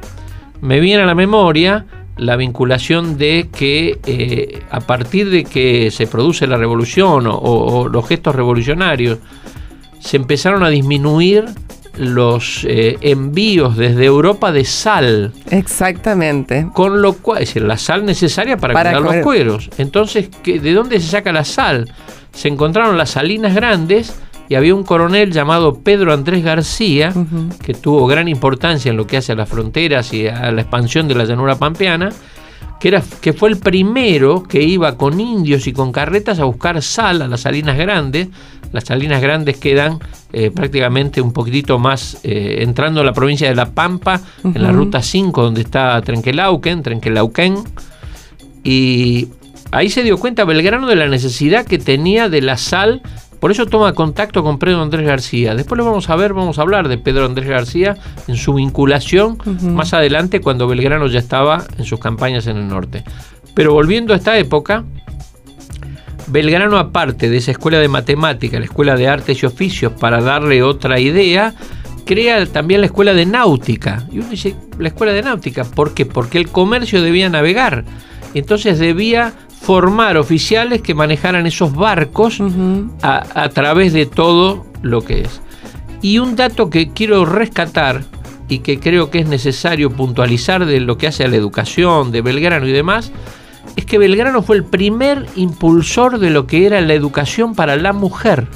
Me 0.62 0.80
viene 0.80 1.04
a 1.04 1.06
la 1.06 1.16
memoria 1.16 1.86
la 2.18 2.36
vinculación 2.36 3.18
de 3.18 3.50
que 3.52 4.00
eh, 4.06 4.62
a 4.70 4.82
partir 4.82 5.30
de 5.30 5.44
que 5.44 5.90
se 5.92 6.06
produce 6.06 6.46
la 6.46 6.58
revolución 6.58 7.28
o 7.28 7.88
los 7.88 8.08
gestos 8.08 8.36
revolucionarios, 8.36 9.20
se 10.00 10.18
empezaron 10.18 10.64
a 10.64 10.70
disminuir 10.70 11.46
los 11.98 12.66
eh, 12.68 12.98
envíos 13.02 13.78
desde 13.78 14.06
Europa 14.06 14.52
de 14.52 14.66
sal. 14.66 15.34
Exactamente. 15.50 16.68
Con 16.74 17.02
lo 17.02 17.14
cual, 17.14 17.44
es 17.44 17.50
decir, 17.50 17.64
la 17.64 17.78
sal 17.78 18.06
necesaria 18.06 18.58
para, 18.58 18.74
para 18.74 19.00
los 19.00 19.18
cueros. 19.18 19.70
Entonces, 19.78 20.30
¿de 20.44 20.74
dónde 20.74 21.00
se 21.00 21.08
saca 21.08 21.32
la 21.32 21.44
sal? 21.44 21.92
Se 22.34 22.48
encontraron 22.48 22.98
las 22.98 23.12
salinas 23.12 23.54
grandes 23.54 24.16
y 24.52 24.56
había 24.56 24.76
un 24.76 24.84
coronel 24.84 25.32
llamado 25.32 25.76
Pedro 25.76 26.12
Andrés 26.12 26.44
García, 26.44 27.14
que 27.64 27.74
tuvo 27.74 28.06
gran 28.06 28.28
importancia 28.28 28.90
en 28.90 28.98
lo 28.98 29.08
que 29.08 29.16
hace 29.16 29.32
a 29.32 29.36
las 29.36 29.48
fronteras 29.48 30.12
y 30.12 30.28
a 30.28 30.52
la 30.52 30.62
expansión 30.62 31.08
de 31.08 31.16
la 31.16 31.24
llanura 31.24 31.56
pampeana, 31.56 32.10
que, 32.82 32.90
era, 32.90 33.02
que 33.22 33.32
fue 33.32 33.48
el 33.48 33.60
primero 33.60 34.44
que 34.44 34.62
iba 34.62 34.98
con 34.98 35.22
indios 35.22 35.68
y 35.68 35.72
con 35.72 35.94
carretas 35.94 36.40
a 36.40 36.44
buscar 36.44 36.82
sal 36.82 37.22
a 37.22 37.30
las 37.30 37.40
salinas 37.40 37.78
grandes. 37.78 38.28
Las 38.72 38.86
salinas 38.86 39.22
grandes 39.22 39.58
quedan 39.58 40.00
eh, 40.34 40.51
prácticamente 40.51 41.22
un 41.22 41.34
poquitito 41.34 41.80
más 41.80 42.20
eh, 42.24 42.58
entrando 42.62 43.01
a 43.01 43.04
la 43.04 43.13
provincia 43.13 43.48
de 43.48 43.56
La 43.56 43.72
Pampa, 43.72 44.22
en 44.44 44.62
la 44.62 44.72
ruta 44.72 45.01
5, 45.01 45.42
donde 45.42 45.62
está 45.62 46.01
Trenquelauquen, 46.01 46.84
Trenquelauquen. 46.84 47.56
Y 48.63 49.28
ahí 49.72 49.90
se 49.90 50.04
dio 50.04 50.18
cuenta 50.18 50.46
Belgrano 50.46 50.88
de 50.88 50.96
la 50.96 51.08
necesidad 51.08 51.66
que 51.66 51.80
tenía 51.80 52.30
de 52.30 52.42
la 52.42 52.58
sal 52.58 53.01
por 53.42 53.50
eso 53.50 53.66
toma 53.66 53.94
contacto 53.94 54.44
con 54.44 54.60
Pedro 54.60 54.84
Andrés 54.84 55.04
García. 55.04 55.56
Después 55.56 55.75
lo 55.75 55.84
vamos 55.84 56.08
a 56.12 56.16
ver, 56.16 56.32
vamos 56.32 56.60
a 56.60 56.62
hablar 56.62 56.88
de 56.88 57.00
Pedro 57.00 57.25
Andrés 57.25 57.50
García 57.50 57.98
en 58.28 58.36
su 58.36 58.54
vinculación 58.54 59.40
más 59.63 59.96
adelante 59.96 60.42
cuando 60.42 60.68
Belgrano 60.68 61.08
ya 61.08 61.18
estaba 61.18 61.66
en 61.75 61.84
sus 61.84 62.00
campañas 62.00 62.46
en 62.46 62.58
el 62.58 62.68
norte. 62.68 63.04
Pero 63.56 63.74
volviendo 63.74 64.13
a 64.13 64.18
esta 64.18 64.38
época, 64.38 64.84
Belgrano 66.32 66.78
aparte 66.78 67.30
de 67.30 67.38
esa 67.38 67.52
escuela 67.52 67.80
de 67.80 67.90
matemática, 67.90 68.58
la 68.58 68.66
escuela 68.66 68.96
de 68.96 69.08
artes 69.08 69.44
y 69.44 69.46
oficios, 69.46 69.92
para 69.92 70.22
darle 70.22 70.64
otra 70.64 71.00
idea, 71.00 71.54
crea 72.06 72.46
también 72.46 72.80
la 72.80 72.88
escuela 72.88 73.14
de 73.14 73.26
náutica. 73.26 74.08
Y 74.12 74.20
uno 74.20 74.30
dice, 74.30 74.56
la 74.80 74.88
escuela 74.88 75.12
de 75.12 75.24
náutica, 75.24 75.66
¿por 75.66 75.94
qué? 75.94 76.06
Porque 76.06 76.38
el 76.38 76.48
comercio 76.48 77.02
debía 77.02 77.30
navegar. 77.30 77.84
Entonces 78.34 78.80
debía 78.80 79.34
formar 79.62 80.18
oficiales 80.18 80.82
que 80.82 80.96
manejaran 80.96 81.46
esos 81.46 81.76
barcos 81.76 82.42
a, 83.02 83.50
través 83.50 83.92
de 83.92 84.06
todo 84.06 84.66
lo 84.82 85.02
que 85.02 85.22
es. 85.22 85.42
Y 86.02 86.20
un 86.20 86.36
dato 86.36 86.70
que 86.70 86.92
quiero 86.94 87.26
rescatar 87.26 88.04
y 88.48 88.60
que 88.60 88.80
creo 88.80 89.12
que 89.12 89.20
es 89.20 89.28
necesario 89.28 89.92
puntualizar 89.92 90.66
de 90.66 90.80
lo 90.80 90.98
que 90.98 91.08
hace 91.08 91.26
a 91.26 91.28
la 91.28 91.36
educación 91.36 92.12
de 92.12 92.22
Belgrano 92.22 92.68
y 92.68 92.72
demás, 92.72 93.12
es 93.75 93.86
que 93.86 93.98
Belgrano 93.98 94.41
fue 94.41 94.58
el 94.58 94.63
primer 94.63 95.27
impulsor 95.36 96.20
de 96.20 96.30
lo 96.30 96.48
que 96.48 96.65
era 96.65 96.82
la 96.82 96.94
educación 96.94 97.56
para 97.56 97.75
la 97.75 97.94
mujer. 97.94 98.48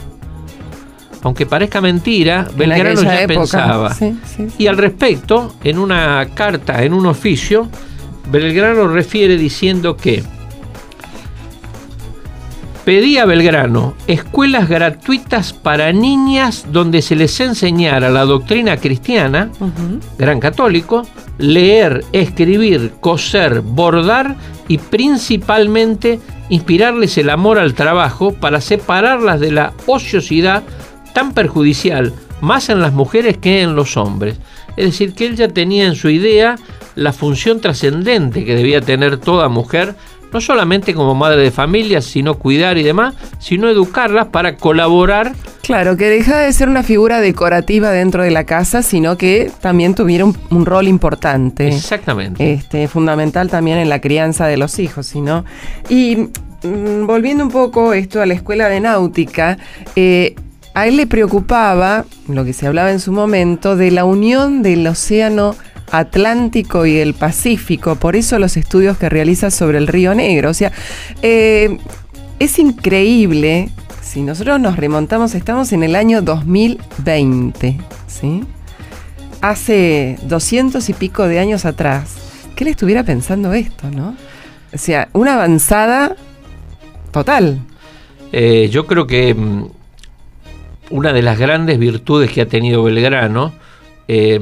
Aunque 1.22 1.46
parezca 1.46 1.82
mentira, 1.82 2.48
Belgrano 2.56 3.02
ya 3.02 3.26
pensaba. 3.28 3.96
Y 4.58 4.68
al 4.68 4.78
respecto, 4.78 5.56
en 5.64 5.80
una 5.80 6.28
carta, 6.36 6.84
en 6.84 6.94
un 6.94 7.08
oficio, 7.08 7.68
Belgrano 8.32 8.88
refiere 8.88 9.38
diciendo 9.38 9.98
que 9.98 10.24
Pedía 12.86 13.26
Belgrano 13.26 13.96
escuelas 14.06 14.70
gratuitas 14.70 15.54
para 15.54 15.92
niñas 15.92 16.68
donde 16.72 17.02
se 17.02 17.16
les 17.16 17.40
enseñara 17.40 18.12
la 18.12 18.26
doctrina 18.26 18.78
cristiana, 18.78 19.50
gran 20.20 20.40
católico, 20.40 21.02
leer, 21.40 22.06
escribir, 22.12 22.94
coser, 23.00 23.62
bordar 23.62 24.36
y 24.68 24.78
principalmente 24.78 26.20
inspirarles 26.50 27.18
el 27.18 27.32
amor 27.32 27.58
al 27.58 27.74
trabajo 27.74 28.34
para 28.34 28.62
separarlas 28.62 29.40
de 29.40 29.52
la 29.52 29.74
ociosidad 29.88 30.62
tan 31.16 31.34
perjudicial 31.34 32.14
más 32.40 32.70
en 32.70 32.82
las 32.82 32.94
mujeres 32.94 33.38
que 33.40 33.64
en 33.64 33.76
los 33.76 33.98
hombres. 33.98 34.38
Es 34.78 34.86
decir, 34.86 35.16
que 35.16 35.26
él 35.26 35.36
ya 35.36 35.48
tenía 35.48 35.88
en 35.88 35.96
su 35.96 36.10
idea 36.10 36.56
la 36.94 37.14
función 37.14 37.62
trascendente 37.62 38.46
que 38.46 38.56
debía 38.56 38.82
tener 38.82 39.18
toda 39.18 39.50
mujer 39.50 39.96
no 40.32 40.42
solamente 40.42 40.94
como 40.94 41.16
madre 41.16 41.42
de 41.42 41.52
familia, 41.52 42.02
sino 42.02 42.36
cuidar 42.36 42.78
y 42.78 42.84
demás, 42.84 43.16
sino 43.40 43.70
educarlas 43.70 44.28
para 44.28 44.58
colaborar. 44.58 45.34
Claro, 45.62 45.98
que 45.98 46.10
deja 46.10 46.38
de 46.40 46.52
ser 46.54 46.70
una 46.70 46.84
figura 46.84 47.20
decorativa 47.22 47.92
dentro 47.92 48.24
de 48.24 48.32
la 48.32 48.44
casa, 48.44 48.82
sino 48.82 49.18
que 49.18 49.52
también 49.62 49.96
tuviera 49.96 50.26
un, 50.26 50.66
rol 50.66 50.88
importante. 50.88 51.68
Exactamente. 51.68 52.54
Este, 52.54 52.88
fundamental 52.88 53.50
también 53.50 53.78
en 53.78 53.90
la 53.90 54.02
crianza 54.02 54.48
de 54.48 54.58
los 54.58 54.78
hijos, 54.80 55.08
sino. 55.08 55.46
Y 55.90 56.30
mm, 56.64 57.06
volviendo 57.06 57.44
un 57.44 57.52
poco 57.52 57.94
esto 57.94 58.22
a 58.22 58.26
la 58.26 58.34
escuela 58.34 58.68
de 58.68 58.80
náutica, 58.80 59.58
eh, 59.96 60.36
a 60.76 60.88
él 60.88 60.98
le 60.98 61.08
preocupaba, 61.08 62.06
lo 62.28 62.44
que 62.44 62.52
se 62.52 62.68
hablaba 62.68 62.92
en 62.92 63.00
su 63.00 63.14
momento, 63.14 63.78
de 63.78 63.92
la 63.92 64.04
unión 64.04 64.62
del 64.62 64.86
océano 64.86 65.56
Atlántico 65.92 66.86
y 66.86 66.98
el 66.98 67.14
Pacífico, 67.14 67.96
por 67.96 68.16
eso 68.16 68.40
los 68.40 68.58
estudios 68.58 68.98
que 68.98 69.10
realiza 69.10 69.52
sobre 69.52 69.78
el 69.78 69.88
Río 69.88 70.16
Negro. 70.16 70.50
O 70.50 70.54
sea, 70.54 70.72
eh, 71.22 71.78
es 72.40 72.60
increíble, 72.60 73.70
si 74.02 74.22
nosotros 74.22 74.60
nos 74.60 74.78
remontamos, 74.78 75.36
estamos 75.36 75.72
en 75.74 75.84
el 75.84 75.96
año 75.96 76.22
2020, 76.22 77.78
¿sí? 78.08 78.44
Hace 79.42 80.18
200 80.24 80.90
y 80.90 80.94
pico 80.94 81.28
de 81.28 81.40
años 81.40 81.66
atrás, 81.66 82.16
que 82.56 82.64
él 82.64 82.70
estuviera 82.70 83.04
pensando 83.04 83.54
esto, 83.54 83.90
¿no? 83.92 84.16
O 84.74 84.78
sea, 84.78 85.10
una 85.14 85.36
avanzada 85.36 86.16
total. 87.12 87.60
Eh, 88.32 88.70
yo 88.72 88.86
creo 88.86 89.08
que 89.08 89.34
mm, 89.34 89.68
una 90.90 91.14
de 91.14 91.22
las 91.22 91.40
grandes 91.40 91.80
virtudes 91.80 92.32
que 92.32 92.42
ha 92.42 92.48
tenido 92.48 92.84
Belgrano 92.84 93.54
eh, 94.08 94.40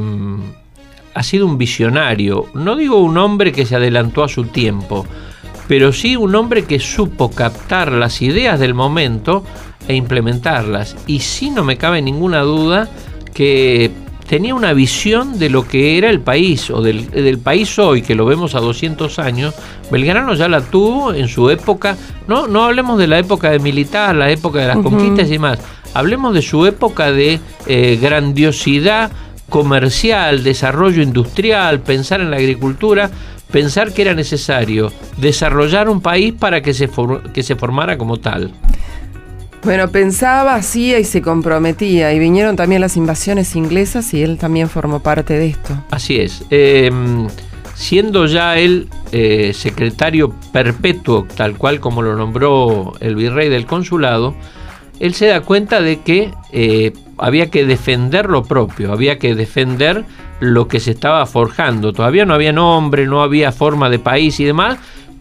ha 1.13 1.23
sido 1.23 1.45
un 1.45 1.57
visionario. 1.57 2.45
No 2.53 2.75
digo 2.75 3.01
un 3.01 3.17
hombre 3.17 3.51
que 3.51 3.65
se 3.65 3.75
adelantó 3.75 4.23
a 4.23 4.29
su 4.29 4.45
tiempo, 4.45 5.05
pero 5.67 5.91
sí 5.93 6.15
un 6.15 6.35
hombre 6.35 6.65
que 6.65 6.79
supo 6.79 7.31
captar 7.31 7.91
las 7.91 8.21
ideas 8.21 8.59
del 8.59 8.73
momento 8.73 9.43
e 9.87 9.95
implementarlas. 9.95 10.95
Y 11.07 11.19
sí 11.19 11.49
no 11.49 11.63
me 11.63 11.77
cabe 11.77 12.01
ninguna 12.01 12.41
duda 12.41 12.89
que 13.33 13.91
tenía 14.27 14.55
una 14.55 14.73
visión 14.73 15.37
de 15.37 15.49
lo 15.49 15.67
que 15.67 15.97
era 15.97 16.09
el 16.09 16.21
país 16.21 16.69
o 16.69 16.81
del, 16.81 17.09
del, 17.11 17.39
país 17.39 17.77
hoy, 17.77 18.01
que 18.01 18.15
lo 18.15 18.25
vemos 18.25 18.55
a 18.55 18.59
200 18.59 19.19
años, 19.19 19.53
Belgrano 19.91 20.33
ya 20.33 20.47
la 20.47 20.61
tuvo 20.61 21.13
en 21.13 21.27
su 21.27 21.49
época, 21.49 21.97
no, 22.27 22.47
no 22.47 22.63
hablemos 22.63 22.97
de 22.97 23.07
la 23.07 23.19
época 23.19 23.51
de 23.51 23.59
militar, 23.59 24.15
la 24.15 24.31
época 24.31 24.59
de 24.59 24.67
las 24.67 24.77
uh 24.77 24.79
-huh. 24.79 24.83
conquistas 24.83 25.27
y 25.27 25.33
demás, 25.33 25.59
hablemos 25.93 26.33
de 26.33 26.41
su 26.41 26.65
época 26.65 27.11
de 27.11 27.39
eh, 27.67 27.99
grandiosidad 28.01 29.11
comercial, 29.53 30.43
desarrollo 30.43 31.03
industrial, 31.03 31.79
pensar 31.79 32.21
en 32.21 32.31
la 32.31 32.37
agricultura, 32.37 33.11
pensar 33.51 33.93
que 33.93 34.01
era 34.01 34.15
necesario 34.15 34.91
desarrollar 35.17 35.89
un 35.89 36.01
país 36.01 36.33
para 36.33 36.63
que 36.63 36.73
se, 36.73 36.89
que 37.35 37.43
se 37.43 37.55
formara 37.55 37.95
como 37.99 38.17
tal. 38.17 38.51
Bueno, 39.63 39.89
pensaba, 39.89 40.55
hacía 40.55 40.97
y 40.97 41.03
se 41.03 41.21
comprometía. 41.21 42.11
Y 42.13 42.17
vinieron 42.17 42.55
también 42.55 42.81
las 42.81 42.97
invasiones 42.97 43.55
inglesas 43.55 44.11
y 44.15 44.23
él 44.23 44.39
también 44.39 44.69
formó 44.69 45.03
parte 45.03 45.35
de 45.35 45.49
esto. 45.49 45.77
Así 45.91 46.19
es. 46.19 46.43
Eh, 46.49 46.89
siendo 47.75 48.25
ya 48.25 48.57
él 48.57 48.89
eh, 49.11 49.53
secretario 49.53 50.33
perpetuo, 50.51 51.27
tal 51.35 51.57
cual 51.57 51.79
como 51.79 52.01
lo 52.01 52.15
nombró 52.15 52.93
el 53.01 53.15
virrey 53.15 53.49
del 53.49 53.67
consulado, 53.67 54.33
él 54.99 55.13
se 55.13 55.27
da 55.27 55.41
cuenta 55.41 55.79
de 55.79 56.01
que 56.01 56.31
eh, 56.51 56.93
había 57.17 57.49
que 57.49 57.65
defender 57.65 58.29
lo 58.29 58.43
propio, 58.43 58.91
había 58.91 59.19
que 59.19 59.35
defender 59.35 60.05
lo 60.39 60.67
que 60.67 60.79
se 60.79 60.91
estaba 60.91 61.25
forjando. 61.25 61.93
Todavía 61.93 62.25
no 62.25 62.33
había 62.33 62.51
nombre, 62.51 63.05
no 63.05 63.21
había 63.21 63.51
forma 63.51 63.89
de 63.89 63.99
país 63.99 64.39
y 64.39 64.45
demás, 64.45 64.77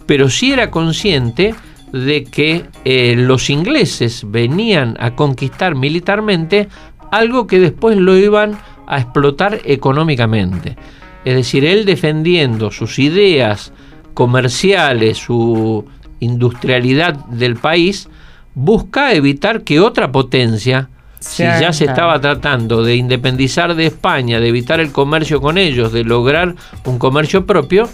pero 0.06 0.28
sí 0.28 0.52
era 0.52 0.70
consciente 0.70 1.54
de 1.92 2.24
que 2.24 2.64
eh, 2.84 3.14
los 3.16 3.50
ingleses 3.50 4.24
venían 4.26 4.96
a 4.98 5.14
conquistar 5.14 5.74
militarmente 5.74 6.68
algo 7.10 7.46
que 7.46 7.60
después 7.60 7.98
lo 7.98 8.16
iban 8.16 8.58
a 8.86 8.98
explotar 9.00 9.60
económicamente. 9.64 10.76
Es 11.24 11.36
decir, 11.36 11.64
él 11.64 11.84
defendiendo 11.84 12.70
sus 12.70 12.98
ideas 12.98 13.72
comerciales, 14.14 15.18
su 15.18 15.84
industrialidad 16.20 17.14
del 17.26 17.56
país, 17.56 18.08
busca 18.54 19.12
evitar 19.12 19.62
que 19.62 19.80
otra 19.80 20.10
potencia, 20.10 20.88
si 21.22 21.44
ya 21.44 21.72
se 21.72 21.84
estaba 21.84 22.20
tratando 22.20 22.82
de 22.82 22.96
independizar 22.96 23.74
de 23.76 23.86
España, 23.86 24.40
de 24.40 24.48
evitar 24.48 24.80
el 24.80 24.90
comercio 24.90 25.40
con 25.40 25.56
ellos, 25.56 25.92
de 25.92 26.02
lograr 26.02 26.56
un 26.84 26.98
comercio 26.98 27.46
propio, 27.46 27.88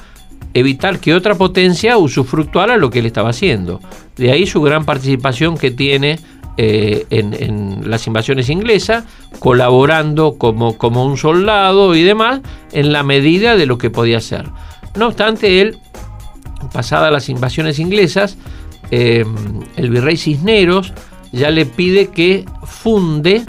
evitar 0.54 0.98
que 0.98 1.14
otra 1.14 1.34
potencia 1.34 1.98
usufructuara 1.98 2.78
lo 2.78 2.90
que 2.90 3.00
él 3.00 3.06
estaba 3.06 3.30
haciendo. 3.30 3.80
De 4.16 4.32
ahí 4.32 4.46
su 4.46 4.62
gran 4.62 4.86
participación 4.86 5.58
que 5.58 5.70
tiene 5.70 6.18
eh, 6.56 7.06
en, 7.10 7.34
en, 7.34 7.90
las 7.90 8.06
invasiones 8.06 8.48
inglesas, 8.48 9.04
colaborando 9.38 10.38
como, 10.38 10.78
como 10.78 11.04
un 11.04 11.18
soldado 11.18 11.94
y 11.94 12.02
demás, 12.02 12.40
en 12.72 12.92
la 12.92 13.02
medida 13.02 13.56
de 13.56 13.66
lo 13.66 13.76
que 13.76 13.90
podía 13.90 14.18
hacer. 14.18 14.46
No 14.96 15.08
obstante, 15.08 15.60
él, 15.60 15.78
pasadas 16.72 17.12
las 17.12 17.28
invasiones 17.28 17.78
inglesas, 17.78 18.38
eh, 18.90 19.26
el 19.76 19.90
virrey 19.90 20.16
Cisneros 20.16 20.94
ya 21.32 21.50
le 21.50 21.66
pide 21.66 22.08
que 22.08 22.44
funde 22.64 23.44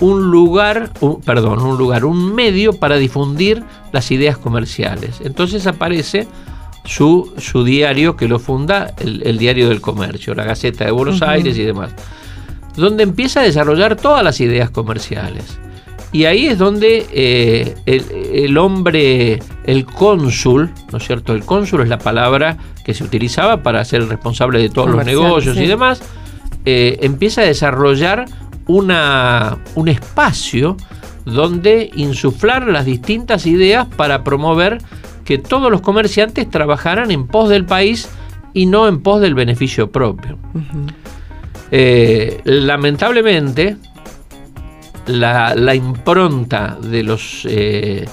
un 0.00 0.30
lugar, 0.30 0.90
un, 1.00 1.20
perdón, 1.20 1.60
un 1.60 1.78
lugar, 1.78 2.04
un 2.04 2.34
medio 2.34 2.74
para 2.74 2.96
difundir 2.96 3.62
las 3.92 4.10
ideas 4.10 4.36
comerciales. 4.36 5.20
Entonces 5.24 5.66
aparece 5.66 6.28
su, 6.84 7.32
su 7.38 7.64
diario 7.64 8.16
que 8.16 8.28
lo 8.28 8.38
funda, 8.38 8.94
el, 8.98 9.22
el, 9.24 9.38
Diario 9.38 9.68
del 9.68 9.80
Comercio, 9.80 10.34
la 10.34 10.44
Gaceta 10.44 10.84
de 10.84 10.90
Buenos 10.90 11.20
uh 11.20 11.24
-huh. 11.24 11.28
Aires 11.30 11.58
y 11.58 11.62
demás, 11.62 11.92
donde 12.76 13.02
empieza 13.02 13.40
a 13.40 13.42
desarrollar 13.42 13.96
todas 13.96 14.22
las 14.22 14.40
ideas 14.40 14.70
comerciales. 14.70 15.58
Y 16.12 16.24
ahí 16.24 16.46
es 16.46 16.56
donde 16.56 17.06
eh, 17.12 17.74
el, 17.84 18.04
el, 18.32 18.58
hombre, 18.58 19.40
el 19.64 19.84
cónsul, 19.84 20.70
¿no 20.92 20.98
es 20.98 21.06
cierto? 21.06 21.34
El 21.34 21.44
cónsul 21.44 21.82
es 21.82 21.88
la 21.88 21.98
palabra 21.98 22.56
que 22.84 22.94
se 22.94 23.02
utilizaba 23.02 23.62
para 23.62 23.84
ser 23.84 24.02
el 24.02 24.08
responsable 24.08 24.60
de 24.60 24.68
todos 24.70 24.88
los 24.88 25.04
negocios 25.04 25.56
sí. 25.56 25.64
y 25.64 25.66
demás, 25.66 26.00
eh, 26.66 26.98
empieza 27.00 27.40
a 27.40 27.44
desarrollar 27.44 28.26
una, 28.66 29.58
un 29.74 29.88
espacio 29.88 30.76
donde 31.24 31.90
insuflar 31.94 32.66
las 32.66 32.84
distintas 32.84 33.46
ideas 33.46 33.86
para 33.96 34.22
promover 34.24 34.78
que 35.24 35.38
todos 35.38 35.70
los 35.70 35.80
comerciantes 35.80 36.48
trabajaran 36.50 37.10
en 37.10 37.26
pos 37.26 37.48
del 37.48 37.64
país 37.64 38.08
y 38.52 38.66
no 38.66 38.88
en 38.88 39.02
pos 39.02 39.20
del 39.20 39.34
beneficio 39.34 39.90
propio. 39.90 40.38
Uh 40.54 40.58
-huh. 40.58 40.94
eh, 41.70 42.40
lamentablemente, 42.44 43.76
la, 45.06 45.54
la, 45.54 45.74
impronta 45.74 46.76
de 46.80 47.02
los 47.02 47.46
eh, 47.48 48.06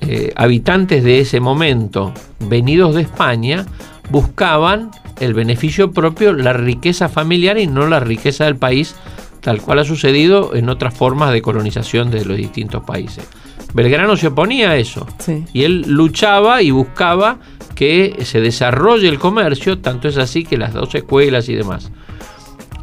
eh, 0.00 0.32
habitantes 0.36 1.02
de 1.04 1.20
ese 1.20 1.40
momento, 1.40 2.12
venidos 2.40 2.94
de 2.94 3.02
España, 3.02 3.66
buscaban 4.10 4.90
el 5.20 5.34
beneficio 5.34 5.92
propio, 5.92 6.32
la 6.32 6.52
riqueza 6.52 7.08
familiar 7.08 7.58
y 7.58 7.66
no 7.66 7.86
la 7.86 8.00
riqueza 8.00 8.44
del 8.44 8.56
país, 8.56 8.94
tal 9.40 9.60
cual 9.60 9.80
ha 9.80 9.84
sucedido 9.84 10.54
en 10.54 10.68
otras 10.68 10.94
formas 10.94 11.32
de 11.32 11.42
colonización 11.42 12.10
de 12.10 12.24
los 12.24 12.36
distintos 12.36 12.82
países. 12.84 13.28
Belgrano 13.74 14.16
se 14.16 14.28
oponía 14.28 14.70
a 14.70 14.76
eso 14.76 15.06
sí. 15.18 15.44
y 15.52 15.64
él 15.64 15.84
luchaba 15.86 16.62
y 16.62 16.70
buscaba 16.70 17.38
que 17.74 18.20
se 18.24 18.40
desarrolle 18.40 19.08
el 19.08 19.18
comercio, 19.18 19.78
tanto 19.78 20.08
es 20.08 20.16
así 20.16 20.44
que 20.44 20.56
las 20.56 20.72
dos 20.72 20.94
escuelas 20.94 21.48
y 21.48 21.54
demás. 21.54 21.90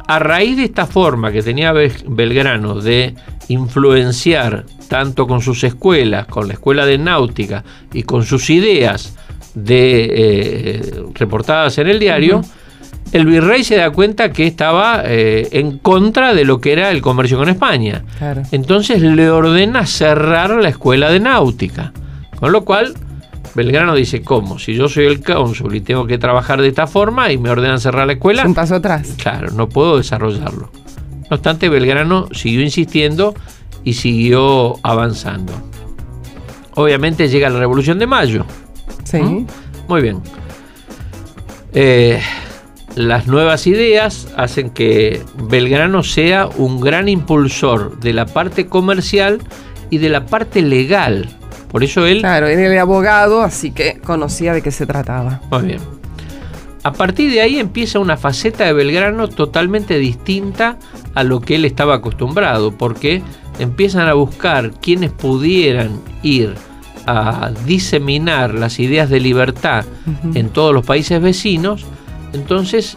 A 0.06 0.18
raíz 0.18 0.56
de 0.58 0.64
esta 0.64 0.86
forma 0.86 1.32
que 1.32 1.42
tenía 1.42 1.72
Belgrano 1.72 2.80
de 2.80 3.14
influenciar 3.48 4.66
tanto 4.88 5.26
con 5.26 5.40
sus 5.40 5.64
escuelas, 5.64 6.26
con 6.26 6.48
la 6.48 6.54
escuela 6.54 6.84
de 6.84 6.98
náutica 6.98 7.64
y 7.92 8.02
con 8.02 8.24
sus 8.24 8.50
ideas 8.50 9.16
de, 9.54 10.10
eh, 10.10 11.04
reportadas 11.14 11.78
en 11.78 11.88
el 11.88 11.98
diario, 11.98 12.38
uh 12.38 12.40
-huh. 12.40 13.12
el 13.12 13.26
virrey 13.26 13.64
se 13.64 13.76
da 13.76 13.90
cuenta 13.90 14.32
que 14.32 14.46
estaba 14.46 15.02
eh, 15.04 15.48
en 15.52 15.78
contra 15.78 16.34
de 16.34 16.44
lo 16.44 16.60
que 16.60 16.72
era 16.72 16.90
el 16.90 17.00
comercio 17.02 17.38
con 17.38 17.48
España. 17.48 18.04
Claro. 18.18 18.42
Entonces 18.52 19.02
le 19.02 19.30
ordena 19.30 19.86
cerrar 19.86 20.50
la 20.50 20.68
escuela 20.68 21.10
de 21.10 21.20
náutica. 21.20 21.92
Con 22.36 22.52
lo 22.52 22.64
cual, 22.64 22.94
Belgrano 23.54 23.94
dice, 23.94 24.22
¿cómo? 24.22 24.58
Si 24.58 24.74
yo 24.74 24.88
soy 24.88 25.04
el 25.06 25.22
cónsul 25.22 25.76
y 25.76 25.80
tengo 25.80 26.06
que 26.06 26.18
trabajar 26.18 26.60
de 26.60 26.68
esta 26.68 26.86
forma 26.86 27.30
y 27.30 27.38
me 27.38 27.50
ordenan 27.50 27.78
cerrar 27.78 28.06
la 28.06 28.14
escuela... 28.14 28.44
Un 28.46 28.54
paso 28.54 28.76
atrás. 28.76 29.14
Claro, 29.22 29.50
no 29.52 29.68
puedo 29.68 29.98
desarrollarlo. 29.98 30.70
No 31.30 31.36
obstante, 31.36 31.68
Belgrano 31.68 32.28
siguió 32.32 32.62
insistiendo 32.62 33.34
y 33.84 33.92
siguió 33.94 34.74
avanzando. 34.82 35.52
Obviamente 36.74 37.28
llega 37.28 37.50
la 37.50 37.58
Revolución 37.58 37.98
de 37.98 38.06
Mayo. 38.06 38.46
Sí. 39.12 39.18
¿Mm? 39.18 39.46
Muy 39.88 40.02
bien. 40.02 40.20
Eh, 41.74 42.20
las 42.96 43.26
nuevas 43.26 43.66
ideas 43.66 44.28
hacen 44.36 44.70
que 44.70 45.22
Belgrano 45.44 46.02
sea 46.02 46.48
un 46.56 46.80
gran 46.80 47.08
impulsor 47.08 48.00
de 48.00 48.12
la 48.12 48.26
parte 48.26 48.66
comercial 48.66 49.40
y 49.90 49.98
de 49.98 50.08
la 50.08 50.26
parte 50.26 50.62
legal. 50.62 51.28
Por 51.70 51.84
eso 51.84 52.06
él... 52.06 52.20
Claro, 52.20 52.48
él 52.48 52.58
era 52.58 52.82
abogado, 52.82 53.42
así 53.42 53.70
que 53.70 53.98
conocía 54.00 54.52
de 54.52 54.62
qué 54.62 54.70
se 54.70 54.86
trataba. 54.86 55.40
Muy 55.50 55.62
bien. 55.62 55.80
A 56.82 56.92
partir 56.92 57.30
de 57.30 57.40
ahí 57.40 57.58
empieza 57.58 57.98
una 57.98 58.16
faceta 58.16 58.64
de 58.64 58.72
Belgrano 58.72 59.28
totalmente 59.28 59.98
distinta 59.98 60.78
a 61.14 61.22
lo 61.22 61.40
que 61.40 61.54
él 61.54 61.64
estaba 61.64 61.94
acostumbrado, 61.94 62.72
porque 62.72 63.22
empiezan 63.58 64.08
a 64.08 64.14
buscar 64.14 64.72
quienes 64.80 65.12
pudieran 65.12 66.00
ir 66.22 66.54
a 67.06 67.50
diseminar 67.66 68.54
las 68.54 68.78
ideas 68.78 69.10
de 69.10 69.20
libertad 69.20 69.84
uh 70.06 70.10
-huh. 70.10 70.36
en 70.36 70.50
todos 70.50 70.72
los 70.74 70.84
países 70.84 71.20
vecinos, 71.20 71.84
entonces 72.32 72.96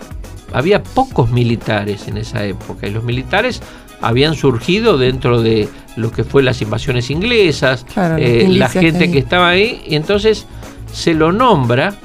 había 0.53 0.81
pocos 0.83 1.31
militares 1.31 2.07
en 2.07 2.17
esa 2.17 2.45
época 2.45 2.87
y 2.87 2.91
los 2.91 3.03
militares 3.03 3.61
habían 4.01 4.35
surgido 4.35 4.97
dentro 4.97 5.41
de 5.41 5.67
lo 5.95 6.11
que 6.11 6.23
fue 6.23 6.43
las 6.43 6.61
invasiones 6.61 7.09
inglesas, 7.09 7.85
claro, 7.93 8.17
eh, 8.17 8.47
la 8.49 8.69
gente 8.69 9.11
que 9.11 9.19
estaba 9.19 9.49
ahí, 9.49 9.81
y 9.87 9.95
entonces 9.95 10.45
se 10.91 11.13
lo 11.13 11.31
nombra, 11.31 11.95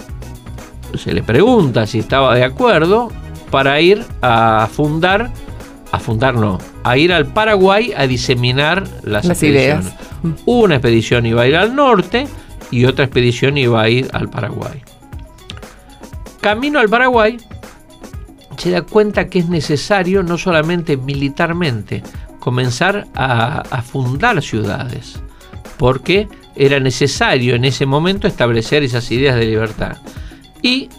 se 0.97 1.13
le 1.13 1.23
pregunta 1.23 1.87
si 1.87 1.99
estaba 1.99 2.35
de 2.35 2.45
acuerdo 2.45 3.11
para 3.51 3.81
ir 3.81 4.05
a 4.23 4.69
fundar, 4.73 5.31
a 5.93 5.99
fundar 5.99 6.35
no, 6.35 6.59
a 6.85 6.97
ir 6.97 7.13
al 7.13 7.27
Paraguay 7.27 7.93
a 7.97 8.07
diseminar 8.07 8.87
las, 9.03 9.25
las 9.25 9.43
ideas. 9.43 9.95
Una 10.47 10.77
expedición 10.77 11.27
iba 11.27 11.43
a 11.43 11.47
ir 11.49 11.57
al 11.57 11.75
norte 11.75 12.27
y 12.71 12.85
otra 12.85 13.05
expedición 13.05 13.59
iba 13.59 13.83
a 13.83 13.89
ir 13.89 14.09
al 14.13 14.29
Paraguay. 14.29 14.83
camino 16.41 16.79
al 16.79 16.89
Paraguay, 16.89 17.37
se 18.57 18.71
da 18.71 18.83
cuenta 18.83 19.29
que 19.29 19.39
es 19.39 19.49
necesario, 19.49 20.23
no 20.23 20.39
solamente 20.39 20.97
militarmente, 20.97 22.03
comenzar 22.39 23.07
a, 23.15 23.61
a 23.61 23.83
fundar 23.83 24.41
ciudades, 24.43 25.21
porque 25.79 26.29
era 26.57 26.79
necesario 26.81 27.55
en 27.55 27.65
ese 27.65 27.87
momento 27.87 28.27
establecer 28.27 28.83
esas 28.83 29.11
ideas 29.11 29.37
de 29.37 29.47
libertad. 29.47 29.97
Y 30.63 30.91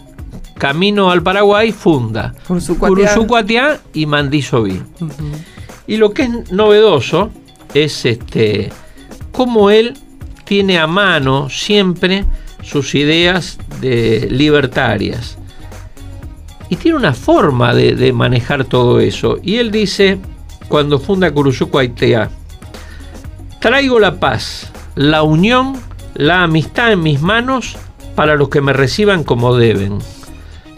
camino 0.62 1.10
al 1.10 1.24
Paraguay 1.24 1.72
funda 1.72 2.34
Uruzucuatiá 2.48 3.80
y 3.94 4.06
Mandisoví. 4.06 4.80
Y 5.88 5.96
lo 5.96 6.12
que 6.12 6.22
es 6.22 6.52
novedoso 6.52 7.30
es 7.74 8.06
este 8.06 8.70
cómo 9.32 9.70
él 9.70 9.98
tiene 10.44 10.78
a 10.78 10.86
mano 10.86 11.50
siempre 11.50 12.24
sus 12.62 12.94
ideas 12.94 13.58
de 13.80 14.28
libertarias. 14.30 15.36
Y 16.68 16.76
tiene 16.76 16.96
una 16.96 17.12
forma 17.12 17.74
de, 17.74 18.12
manejar 18.12 18.64
todo 18.64 19.00
eso. 19.00 19.40
Y 19.42 19.56
él 19.56 19.72
dice, 19.72 20.20
cuando 20.68 21.00
funda 21.00 21.32
Curuzucuatiá, 21.32 22.30
traigo 23.58 23.98
la 23.98 24.20
paz, 24.20 24.70
la 24.94 25.24
unión, 25.24 25.72
la 26.14 26.44
amistad 26.44 26.92
en 26.92 27.02
mis 27.02 27.20
manos 27.20 27.76
para 28.14 28.36
los 28.36 28.48
que 28.48 28.60
me 28.60 28.72
reciban 28.72 29.24
como 29.24 29.56
deben. 29.56 29.98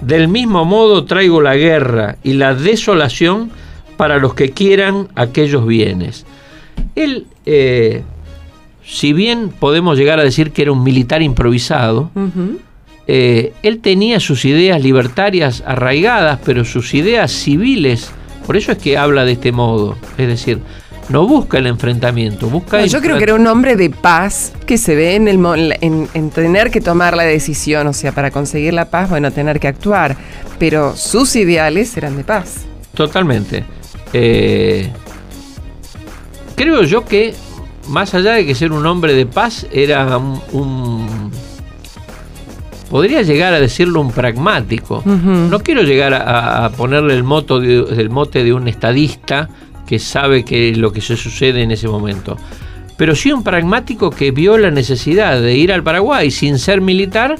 Del 0.06 0.28
mismo 0.28 0.66
modo 0.66 1.04
traigo 1.04 1.40
la 1.40 1.56
guerra 1.56 2.16
y 2.22 2.34
la 2.34 2.54
desolación 2.54 3.50
para 3.96 4.18
los 4.18 4.34
que 4.34 4.50
quieran 4.50 5.08
aquellos 5.14 5.66
bienes. 5.66 6.26
Él, 6.94 7.26
eh, 7.46 8.02
si 8.84 9.14
bien 9.14 9.48
podemos 9.48 9.96
llegar 9.96 10.20
a 10.20 10.24
decir 10.24 10.52
que 10.52 10.62
era 10.62 10.72
un 10.72 10.82
militar 10.82 11.22
improvisado, 11.22 12.10
eh, 13.06 13.54
él 13.62 13.80
tenía 13.80 14.20
sus 14.20 14.44
ideas 14.44 14.82
libertarias 14.82 15.62
arraigadas, 15.66 16.38
pero 16.44 16.66
sus 16.66 16.92
ideas 16.92 17.32
civiles, 17.32 18.10
por 18.46 18.58
eso 18.58 18.72
es 18.72 18.78
que 18.78 18.98
habla 18.98 19.24
de 19.24 19.32
este 19.32 19.52
modo, 19.52 19.96
es 20.18 20.28
decir, 20.28 20.58
no 21.08 21.26
busca 21.26 21.58
el 21.58 21.66
enfrentamiento, 21.66 22.48
busca... 22.48 22.84
yo 22.86 23.00
creo 23.00 23.18
que 23.18 23.24
era 23.24 23.34
un 23.34 23.46
hombre 23.46 23.76
de 23.76 23.90
paz 23.90 24.52
que 24.66 24.78
se 24.78 24.94
ve 24.94 25.16
en, 25.16 25.28
el, 25.28 25.76
en, 25.80 26.30
tener 26.30 26.70
que 26.70 26.80
tomar 26.80 27.16
la 27.16 27.24
decisión, 27.24 27.86
o 27.86 27.92
sea, 27.92 28.12
para 28.12 28.30
conseguir 28.30 28.72
la 28.72 28.86
paz, 28.86 29.10
bueno, 29.10 29.30
tener 29.30 29.60
que 29.60 29.68
actuar, 29.68 30.16
pero 30.58 30.96
sus 30.96 31.36
ideales 31.36 31.96
eran 31.96 32.16
de 32.16 32.24
paz. 32.24 32.64
Totalmente. 32.94 33.64
Eh, 34.12 34.90
creo 36.54 36.84
yo 36.84 37.04
que, 37.04 37.34
más 37.88 38.14
allá 38.14 38.32
de 38.32 38.46
que 38.46 38.54
ser 38.54 38.72
un 38.72 38.86
hombre 38.86 39.14
de 39.14 39.26
paz, 39.26 39.66
era 39.72 40.16
un... 40.16 41.30
podría 42.88 43.22
llegar 43.22 43.52
a 43.52 43.60
decirlo 43.60 44.00
un 44.00 44.10
pragmático. 44.10 45.02
No 45.04 45.58
quiero 45.60 45.82
llegar 45.82 46.14
a, 46.14 46.70
ponerle 46.70 47.14
el, 47.14 47.24
moto 47.24 47.60
el 47.60 48.08
mote 48.08 48.42
de 48.42 48.54
un 48.54 48.68
estadista, 48.68 49.50
que 49.86 49.98
sabe 49.98 50.44
que 50.44 50.74
lo 50.74 50.92
que 50.92 51.00
se 51.00 51.16
sucede 51.16 51.62
en 51.62 51.70
ese 51.70 51.88
momento. 51.88 52.36
Pero 52.96 53.14
sí 53.14 53.32
un 53.32 53.42
pragmático 53.42 54.10
que 54.10 54.30
vio 54.30 54.56
la 54.56 54.70
necesidad 54.70 55.40
de 55.40 55.54
ir 55.54 55.72
al 55.72 55.82
Paraguay 55.82 56.30
sin 56.30 56.58
ser 56.58 56.80
militar 56.80 57.36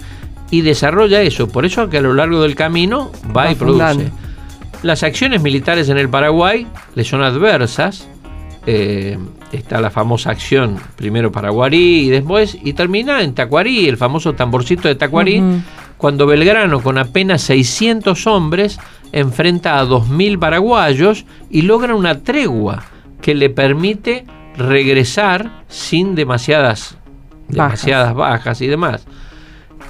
y 0.51 0.63
desarrolla 0.63 1.23
eso. 1.23 1.49
Por 1.49 1.65
eso 1.65 1.89
que 1.89 1.99
a 1.99 2.01
lo 2.01 2.15
largo 2.15 2.43
del 2.43 2.55
camino 2.55 3.11
va, 3.37 3.51
y 3.51 3.55
produce. 3.55 4.11
Las 4.83 5.03
acciones 5.03 5.41
militares 5.43 5.89
en 5.89 5.99
el 5.99 6.09
Paraguay 6.09 6.67
le 6.95 7.05
son 7.05 7.23
adversas. 7.23 8.09
Eh, 8.67 9.19
está 9.53 9.81
la 9.81 9.91
famosa 9.91 10.31
acción 10.31 10.79
primero 10.97 11.31
Paraguarí 11.31 12.07
y 12.07 12.09
después 12.09 12.57
y 12.63 12.73
termina 12.73 13.23
en 13.23 13.35
Tacuarí, 13.35 13.89
el 13.89 13.99
famoso 13.99 14.33
tamborcito 14.33 14.89
de 14.89 14.95
Tacuarí, 14.95 15.43
cuando 15.97 16.27
Belgrano 16.27 16.83
con 16.83 16.99
apenas 16.99 17.43
600 17.43 18.27
hombres 18.27 18.79
enfrenta 19.13 19.79
a 19.79 19.85
2.000 19.85 20.39
paraguayos 20.39 21.25
y 21.51 21.63
logra 21.63 21.95
una 21.95 22.21
tregua 22.21 22.85
que 23.21 23.35
le 23.35 23.51
permite 23.51 24.27
regresar 24.57 25.63
sin 25.69 26.15
demasiadas 26.15 26.99
bajas. 27.49 27.55
demasiadas 27.55 28.15
bajas 28.15 28.61
y 28.61 28.67
demás. 28.67 29.07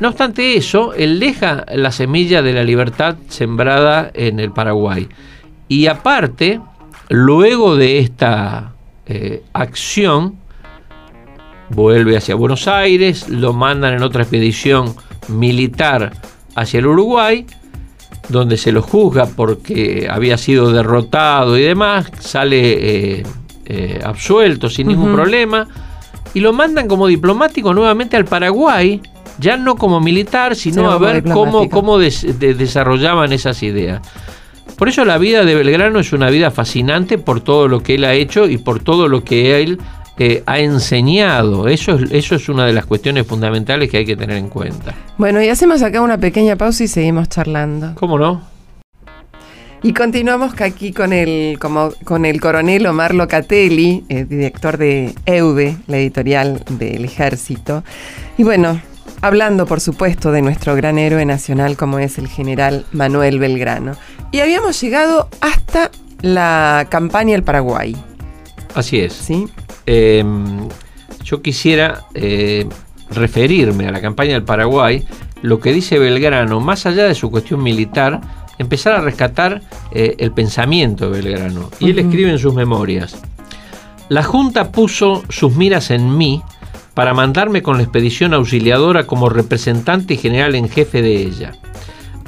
No 0.00 0.08
obstante 0.08 0.56
eso, 0.56 0.92
él 0.94 1.20
deja 1.20 1.64
la 1.72 1.92
semilla 1.92 2.42
de 2.42 2.52
la 2.52 2.64
libertad 2.64 3.16
sembrada 3.28 4.10
en 4.12 4.40
el 4.40 4.50
Paraguay. 4.50 5.08
Y 5.68 5.86
aparte, 5.86 6.60
luego 7.08 7.76
de 7.76 8.00
esta 8.00 8.72
eh, 9.06 9.42
acción, 9.52 10.36
vuelve 11.70 12.16
hacia 12.16 12.34
Buenos 12.34 12.66
Aires, 12.66 13.28
lo 13.28 13.52
mandan 13.52 13.94
en 13.94 14.02
otra 14.02 14.22
expedición 14.22 14.94
militar 15.28 16.12
hacia 16.54 16.78
el 16.78 16.86
Uruguay 16.86 17.46
donde 18.28 18.56
se 18.56 18.72
lo 18.72 18.82
juzga 18.82 19.26
porque 19.26 20.08
había 20.10 20.38
sido 20.38 20.72
derrotado 20.72 21.58
y 21.58 21.62
demás, 21.62 22.10
sale 22.20 23.18
eh, 23.18 23.22
eh, 23.66 24.00
absuelto 24.04 24.70
sin 24.70 24.88
ningún 24.88 25.12
problema, 25.12 25.68
y 26.32 26.40
lo 26.40 26.52
mandan 26.52 26.88
como 26.88 27.06
diplomático 27.06 27.74
nuevamente 27.74 28.16
al 28.16 28.24
Paraguay, 28.24 29.00
ya 29.38 29.56
no 29.56 29.76
como 29.76 30.00
militar, 30.00 30.56
sino 30.56 30.90
a 30.90 30.98
ver 30.98 31.22
cómo, 31.22 31.68
cómo 31.68 31.98
desarrollaban 31.98 33.32
esas 33.32 33.62
ideas. 33.62 34.00
Por 34.76 34.88
eso 34.88 35.04
la 35.04 35.18
vida 35.18 35.44
de 35.44 35.54
Belgrano 35.54 36.00
es 36.00 36.12
una 36.12 36.30
vida 36.30 36.50
fascinante 36.50 37.18
por 37.18 37.40
todo 37.40 37.68
lo 37.68 37.80
que 37.80 37.94
él 37.94 38.04
ha 38.04 38.14
hecho 38.14 38.48
y 38.48 38.58
por 38.58 38.80
todo 38.80 39.06
lo 39.06 39.22
que 39.22 39.62
él 39.62 39.78
ha 40.46 40.58
enseñado. 40.58 41.68
Eso 41.68 41.96
es, 41.96 42.10
eso 42.12 42.34
es 42.36 42.48
una 42.48 42.66
de 42.66 42.72
las 42.72 42.86
cuestiones 42.86 43.26
fundamentales 43.26 43.90
que 43.90 43.98
hay 43.98 44.06
que 44.06 44.16
tener 44.16 44.36
en 44.36 44.48
cuenta. 44.48 44.94
Bueno, 45.18 45.42
y 45.42 45.48
hacemos 45.48 45.82
acá 45.82 46.00
una 46.00 46.18
pequeña 46.18 46.56
pausa 46.56 46.84
y 46.84 46.88
seguimos 46.88 47.28
charlando. 47.28 47.94
¿Cómo 47.96 48.18
no? 48.18 48.54
Y 49.84 49.92
continuamos 49.92 50.58
aquí 50.62 50.92
con 50.94 51.12
el, 51.12 51.58
como, 51.58 51.92
con 52.04 52.24
el 52.24 52.40
coronel 52.40 52.86
Omar 52.86 53.14
Locatelli, 53.14 54.02
eh, 54.08 54.24
director 54.24 54.78
de 54.78 55.14
EUDE, 55.26 55.76
la 55.88 55.98
editorial 55.98 56.64
del 56.70 57.04
ejército. 57.04 57.84
Y 58.38 58.44
bueno, 58.44 58.80
hablando 59.20 59.66
por 59.66 59.82
supuesto 59.82 60.32
de 60.32 60.40
nuestro 60.40 60.74
gran 60.74 60.98
héroe 60.98 61.26
nacional 61.26 61.76
como 61.76 61.98
es 61.98 62.16
el 62.16 62.28
general 62.28 62.86
Manuel 62.92 63.38
Belgrano. 63.38 63.92
Y 64.32 64.40
habíamos 64.40 64.80
llegado 64.80 65.28
hasta 65.42 65.90
la 66.22 66.86
campaña 66.88 67.32
del 67.32 67.42
Paraguay. 67.42 67.94
Así 68.74 69.00
es. 69.00 69.12
¿Sí? 69.12 69.48
Em, 69.86 70.68
yo 71.24 71.42
quisiera 71.42 72.04
eh, 72.14 72.66
referirme 73.10 73.86
a 73.86 73.92
la 73.92 74.00
campaña 74.00 74.32
del 74.34 74.44
Paraguay, 74.44 75.04
lo 75.42 75.60
que 75.60 75.72
dice 75.72 75.98
Belgrano, 75.98 76.60
más 76.60 76.86
allá 76.86 77.04
de 77.04 77.14
su 77.14 77.30
cuestión 77.30 77.62
militar, 77.62 78.20
empezar 78.58 78.94
a 78.94 79.00
rescatar 79.00 79.62
eh, 79.92 80.16
el 80.18 80.32
pensamiento 80.32 81.10
de 81.10 81.22
Belgrano. 81.22 81.70
Y 81.80 81.90
él 81.90 81.98
escribe 81.98 82.30
en 82.30 82.38
sus 82.38 82.54
memorias, 82.54 83.20
la 84.08 84.22
Junta 84.22 84.70
puso 84.70 85.22
sus 85.28 85.56
miras 85.56 85.90
en 85.90 86.16
mí 86.16 86.42
para 86.94 87.14
mandarme 87.14 87.62
con 87.62 87.76
la 87.76 87.82
expedición 87.82 88.34
auxiliadora 88.34 89.06
como 89.06 89.28
representante 89.28 90.14
y 90.14 90.18
general 90.18 90.54
en 90.54 90.68
jefe 90.68 91.02
de 91.02 91.16
ella. 91.16 91.52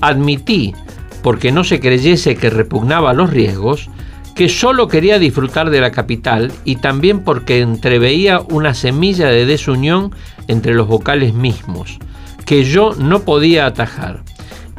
Admití, 0.01 0.75
porque 1.23 1.53
no 1.53 1.65
se 1.65 1.81
creyese 1.81 2.37
que 2.37 2.51
repugnaba 2.51 3.13
los 3.13 3.31
riesgos, 3.31 3.89
que 4.37 4.51
solo 4.51 4.87
quería 4.87 5.19
disfrutar 5.19 5.71
de 5.71 5.81
la 5.81 5.91
capital 5.91 6.53
y 6.67 6.77
también 6.77 7.21
porque 7.21 7.61
entreveía 7.61 8.41
una 8.51 8.75
semilla 8.75 9.29
de 9.29 9.47
desunión 9.47 10.15
entre 10.47 10.75
los 10.75 10.87
vocales 10.87 11.33
mismos, 11.33 11.99
que 12.45 12.63
yo 12.63 12.95
no 12.95 13.21
podía 13.21 13.65
atajar, 13.65 14.23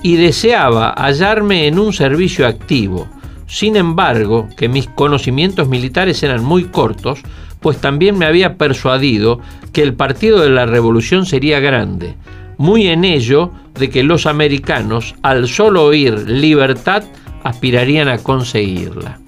y 0.04 0.15
deseaba 0.15 0.93
hallarme 0.93 1.65
en 1.65 1.80
un 1.80 1.91
servicio 1.91 2.46
activo. 2.46 3.08
Sin 3.48 3.76
embargo, 3.76 4.48
que 4.56 4.70
mis 4.70 4.88
conocimientos 4.89 5.67
militares 5.67 6.22
eran 6.22 6.46
muy 6.46 6.65
cortos, 6.65 7.22
pues 7.60 7.80
también 7.80 8.15
me 8.15 8.28
había 8.28 8.58
persuadido 8.58 9.39
que 9.74 9.82
el 9.82 9.96
partido 9.96 10.39
de 10.41 10.52
la 10.52 10.67
revolución 10.67 11.26
sería 11.26 11.60
grande, 11.60 12.15
muy 12.60 12.88
en 12.89 13.04
ello 13.04 13.52
de 13.74 13.89
que 13.89 14.04
los 14.04 14.28
americanos, 14.28 15.15
al 15.24 15.48
solo 15.48 15.84
oír 15.84 16.30
libertad, 16.30 17.04
aspirarían 17.43 18.08
a 18.08 18.20
conseguirla. 18.20 19.20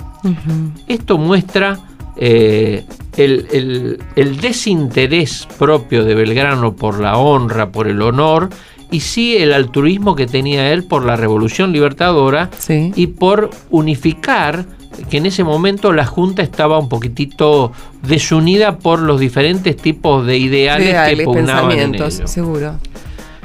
Esto 0.88 1.18
muestra 1.18 1.80
eh, 2.18 2.84
el, 3.16 3.98
desinterés 4.42 5.48
propio 5.58 6.04
de 6.04 6.16
Belgrano 6.16 6.76
por 6.76 7.00
la 7.00 7.18
honra, 7.18 7.72
por 7.72 7.88
el 7.88 8.02
honor, 8.02 8.50
y 8.92 9.02
sí 9.02 9.38
el 9.38 9.54
altruismo 9.54 10.16
que 10.16 10.26
tenía 10.26 10.74
él 10.74 10.84
por 10.84 11.06
la 11.06 11.16
revolución 11.16 11.72
libertadora 11.72 12.50
y 12.70 13.08
por 13.08 13.50
unificar 13.70 14.66
que 15.10 15.18
en 15.18 15.28
ese 15.28 15.44
momento 15.44 15.94
la 15.94 16.06
Junta 16.06 16.42
estaba 16.42 16.78
un 16.78 16.90
poquitito 16.90 17.72
desunida 18.04 18.80
por 18.80 19.00
los 19.00 19.20
diferentes 19.20 19.78
tipos 19.78 20.26
de 20.26 20.38
ideales, 20.38 21.16
que 21.16 21.24
pugnaban 21.24 21.80
en 21.80 22.12
Seguro. 22.28 22.76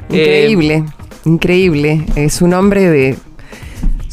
Eh, 0.09 0.47
increíble, 0.47 0.85
increíble. 1.23 2.05
Es 2.15 2.41
un 2.41 2.53
hombre 2.53 2.89
de 2.89 3.17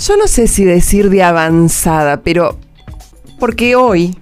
yo 0.06 0.16
no 0.16 0.26
sé 0.26 0.48
si 0.48 0.64
decir 0.64 1.10
de 1.10 1.22
avanzada, 1.22 2.22
pero 2.22 2.58
porque 3.38 3.76
hoy, 3.76 4.16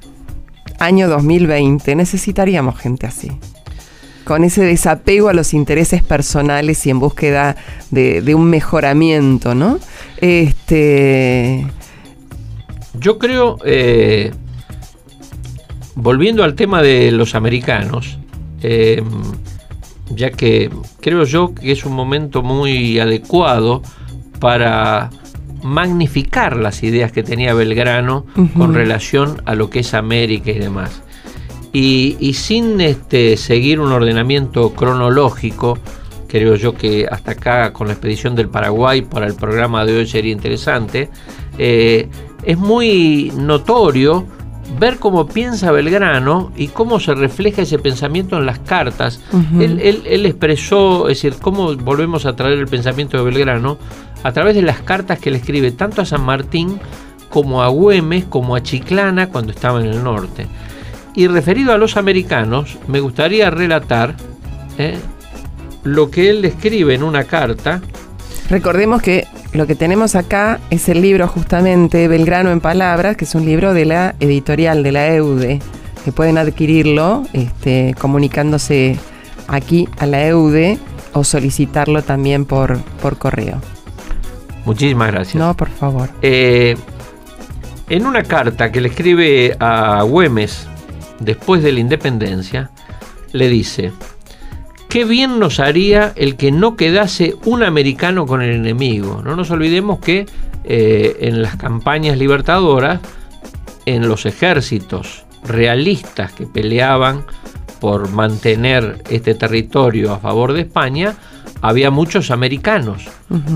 año 0.79 1.09
2020, 1.09 1.95
necesitaríamos 1.95 2.79
gente 2.79 3.07
así. 3.07 3.31
con 4.25 4.45
ese 4.45 4.63
desapego 4.63 5.29
a 5.29 5.33
los 5.33 5.55
intereses 5.55 6.05
personales 6.05 6.87
y 6.87 6.91
en 6.91 7.01
búsqueda 7.01 7.57
de, 7.91 8.35
un 8.35 8.49
mejoramiento, 8.49 9.55
¿no? 9.55 9.79
Este. 10.19 11.67
Yo 12.95 13.19
creo, 13.19 13.57
eh, 13.65 14.31
volviendo 15.97 16.45
al 16.45 16.55
tema 16.55 16.83
de 16.83 17.11
los 17.11 17.35
americanos, 17.35 18.19
eh, 18.63 19.03
ya 20.11 20.31
que 20.31 20.71
creo 21.01 21.25
yo 21.25 21.55
que 21.55 21.73
es 21.73 21.85
un 21.85 21.95
momento 21.95 22.43
muy 22.43 23.01
adecuado 23.01 23.83
para 24.39 25.11
magnificar 25.63 26.57
las 26.57 26.83
ideas 26.83 27.13
que 27.13 27.23
tenía 27.23 27.55
Belgrano 27.55 28.27
con 28.57 28.75
relación 28.75 29.43
a 29.45 29.55
lo 29.55 29.71
que 29.71 29.81
es 29.81 29.95
América 29.95 30.51
y 30.51 30.59
demás. 30.59 31.03
Y, 31.73 32.33
sin 32.35 32.81
este, 32.81 33.37
seguir 33.37 33.79
un 33.79 33.93
ordenamiento 33.93 34.71
cronológico, 34.71 35.79
creo 36.27 36.57
yo 36.57 36.75
que 36.75 37.07
hasta 37.11 37.33
acá 37.33 37.73
con 37.73 37.87
la 37.87 37.93
expedición 37.93 38.35
del 38.35 38.49
Paraguay 38.49 39.03
para 39.03 39.27
el 39.27 39.35
programa 39.35 39.85
de 39.85 39.99
hoy 39.99 40.07
sería 40.07 40.33
interesante, 40.33 41.11
eh, 41.59 42.09
es 42.43 42.59
muy 42.59 43.33
notorio 43.37 44.27
ver 44.79 44.99
cómo 44.99 45.27
piensa 45.27 45.73
Belgrano 45.73 46.53
y 46.57 46.69
cómo 46.69 47.01
se 47.01 47.15
refleja 47.15 47.63
ese 47.63 47.79
pensamiento 47.79 48.37
en 48.37 48.47
las 48.47 48.61
cartas. 48.61 49.21
él, 49.59 50.03
él, 50.07 50.27
expresó, 50.27 51.09
es 51.09 51.23
decir, 51.23 51.41
cómo 51.41 51.75
volvemos 51.77 52.27
a 52.27 52.37
traer 52.37 52.59
el 52.59 52.67
pensamiento 52.67 53.17
de 53.17 53.25
Belgrano 53.25 53.79
a 54.23 54.33
través 54.33 54.55
de 54.55 54.63
las 54.63 54.81
cartas 54.81 55.19
que 55.19 55.31
le 55.31 55.39
escribe 55.39 55.73
tanto 55.73 56.03
a 56.03 56.05
San 56.05 56.23
Martín 56.23 56.81
como 57.29 57.63
a 57.63 57.69
Güemes, 57.69 58.25
como 58.25 58.57
a 58.57 58.63
Chiclana 58.63 59.29
cuando 59.29 59.53
estaba 59.53 59.81
en 59.81 59.87
el 59.87 60.03
norte. 60.03 60.47
Y 61.15 61.27
referido 61.27 61.73
a 61.73 61.79
los 61.79 61.97
americanos, 61.97 62.79
me 62.87 63.01
gustaría 63.01 63.51
relatar 63.51 64.15
eh, 64.79 64.99
lo 65.85 66.11
que 66.11 66.31
él 66.31 66.45
escribe 66.45 66.95
en 66.95 67.03
una 67.03 67.25
carta. 67.25 67.81
Recordemos 68.49 69.01
que 69.03 69.27
lo 69.53 69.67
que 69.67 69.75
tenemos 69.75 70.15
acá 70.15 70.61
es 70.71 70.89
el 70.89 71.03
libro 71.03 71.27
justamente 71.29 72.09
Belgrano 72.09 72.51
en 72.51 72.61
Palabras, 72.61 73.17
que 73.17 73.25
es 73.25 73.35
un 73.35 73.45
libro 73.45 73.75
de 73.75 73.85
la 73.85 74.15
editorial 74.21 74.83
de 74.83 74.93
la 74.93 75.09
EUDE, 75.15 75.61
que 76.05 76.13
pueden 76.13 76.39
adquirirlo 76.39 77.25
este, 77.33 77.95
comunicándose 77.99 78.99
aquí 79.49 79.89
a 79.99 80.07
la 80.07 80.27
EUDE 80.27 80.79
o 81.13 81.25
solicitarlo 81.25 82.03
también 82.03 82.45
por, 82.45 82.79
por 83.03 83.19
correo. 83.19 83.61
Muchísimas 84.65 85.11
gracias. 85.11 85.37
No, 85.37 85.57
por 85.57 85.69
favor. 85.69 86.11
Eh, 86.23 86.77
en 87.89 88.07
una 88.07 88.23
carta 88.23 88.71
que 88.71 88.81
le 88.81 88.89
escribe 88.89 89.57
a 89.59 90.03
Güemes 90.03 90.69
después 91.19 91.63
de 91.63 91.73
la 91.73 91.81
independencia, 91.81 92.71
le 93.33 93.49
dice, 93.49 93.93
qué 94.89 95.05
bien 95.05 95.39
nos 95.39 95.61
haría 95.61 96.13
el 96.17 96.37
que 96.37 96.53
no 96.53 96.77
quedase 96.77 97.35
un 97.45 97.63
americano 97.63 98.27
con 98.27 98.43
el 98.43 98.51
enemigo. 98.53 99.23
No 99.25 99.37
nos 99.37 99.51
olvidemos 99.51 99.99
que 100.01 100.27
eh, 100.65 101.17
en 101.21 101.43
las 101.43 101.57
campañas 101.57 102.19
libertadoras, 102.19 103.01
en 103.87 104.09
los 104.09 104.27
ejércitos 104.27 105.25
realistas 105.45 106.33
que 106.33 106.47
peleaban 106.47 107.25
por 107.81 108.11
mantener 108.11 109.03
este 109.09 109.35
territorio 109.35 110.13
a 110.13 110.19
favor 110.19 110.53
de 110.53 110.61
España, 110.61 111.17
había 111.61 111.91
muchos 111.91 112.31
americanos 112.31 113.09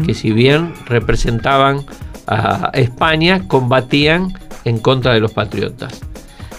que 0.07 0.15
si 0.15 0.33
bien 0.33 0.73
representaban 0.87 1.85
a 2.27 2.71
España, 2.75 3.47
combatían 3.49 4.33
en 4.65 4.79
contra 4.79 5.15
de 5.15 5.21
los 5.21 5.33
patriotas. 5.33 6.01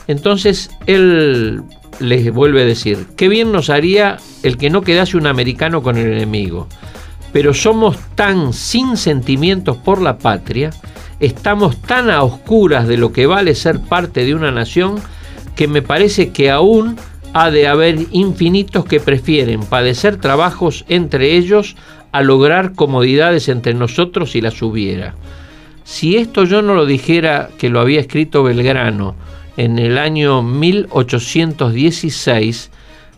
Entonces 0.07 0.69
él 0.85 1.63
les 1.99 2.31
vuelve 2.33 2.61
a 2.61 2.65
decir, 2.65 3.07
qué 3.15 3.29
bien 3.29 3.51
nos 3.51 3.69
haría 3.69 4.17
el 4.43 4.57
que 4.57 4.69
no 4.69 4.81
quedase 4.81 5.17
un 5.17 5.27
americano 5.27 5.81
con 5.81 5.97
el 5.97 6.11
enemigo, 6.11 6.67
pero 7.31 7.53
somos 7.53 7.97
tan 8.15 8.53
sin 8.53 8.97
sentimientos 8.97 9.77
por 9.77 10.01
la 10.01 10.17
patria, 10.17 10.69
estamos 11.19 11.81
tan 11.81 12.09
a 12.09 12.23
oscuras 12.23 12.87
de 12.87 12.97
lo 12.97 13.11
que 13.11 13.25
vale 13.25 13.55
ser 13.55 13.79
parte 13.79 14.25
de 14.25 14.35
una 14.35 14.51
nación, 14.51 14.95
que 15.55 15.67
me 15.67 15.81
parece 15.81 16.31
que 16.31 16.51
aún 16.51 16.97
ha 17.37 17.51
de 17.51 17.67
haber 17.67 17.97
infinitos 18.11 18.85
que 18.85 19.01
prefieren 19.01 19.59
padecer 19.59 20.15
trabajos 20.15 20.85
entre 20.87 21.35
ellos 21.35 21.75
a 22.13 22.23
lograr 22.23 22.75
comodidades 22.75 23.49
entre 23.49 23.73
nosotros 23.73 24.37
y 24.37 24.41
las 24.41 24.61
hubiera. 24.61 25.15
Si 25.83 26.15
esto 26.15 26.45
yo 26.45 26.61
no 26.61 26.75
lo 26.75 26.85
dijera 26.85 27.49
que 27.57 27.69
lo 27.69 27.81
había 27.81 27.99
escrito 27.99 28.41
Belgrano 28.41 29.15
en 29.57 29.79
el 29.79 29.97
año 29.97 30.43
1816, 30.43 32.71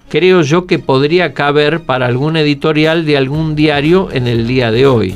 creo 0.10 0.42
yo 0.42 0.66
que 0.66 0.80
podría 0.80 1.36
caber 1.36 1.82
para 1.82 2.08
algún 2.08 2.38
editorial 2.38 3.06
de 3.06 3.18
algún 3.18 3.56
diario 3.56 4.10
en 4.12 4.26
el 4.26 4.48
día 4.48 4.72
de 4.72 4.88
hoy. 4.88 5.14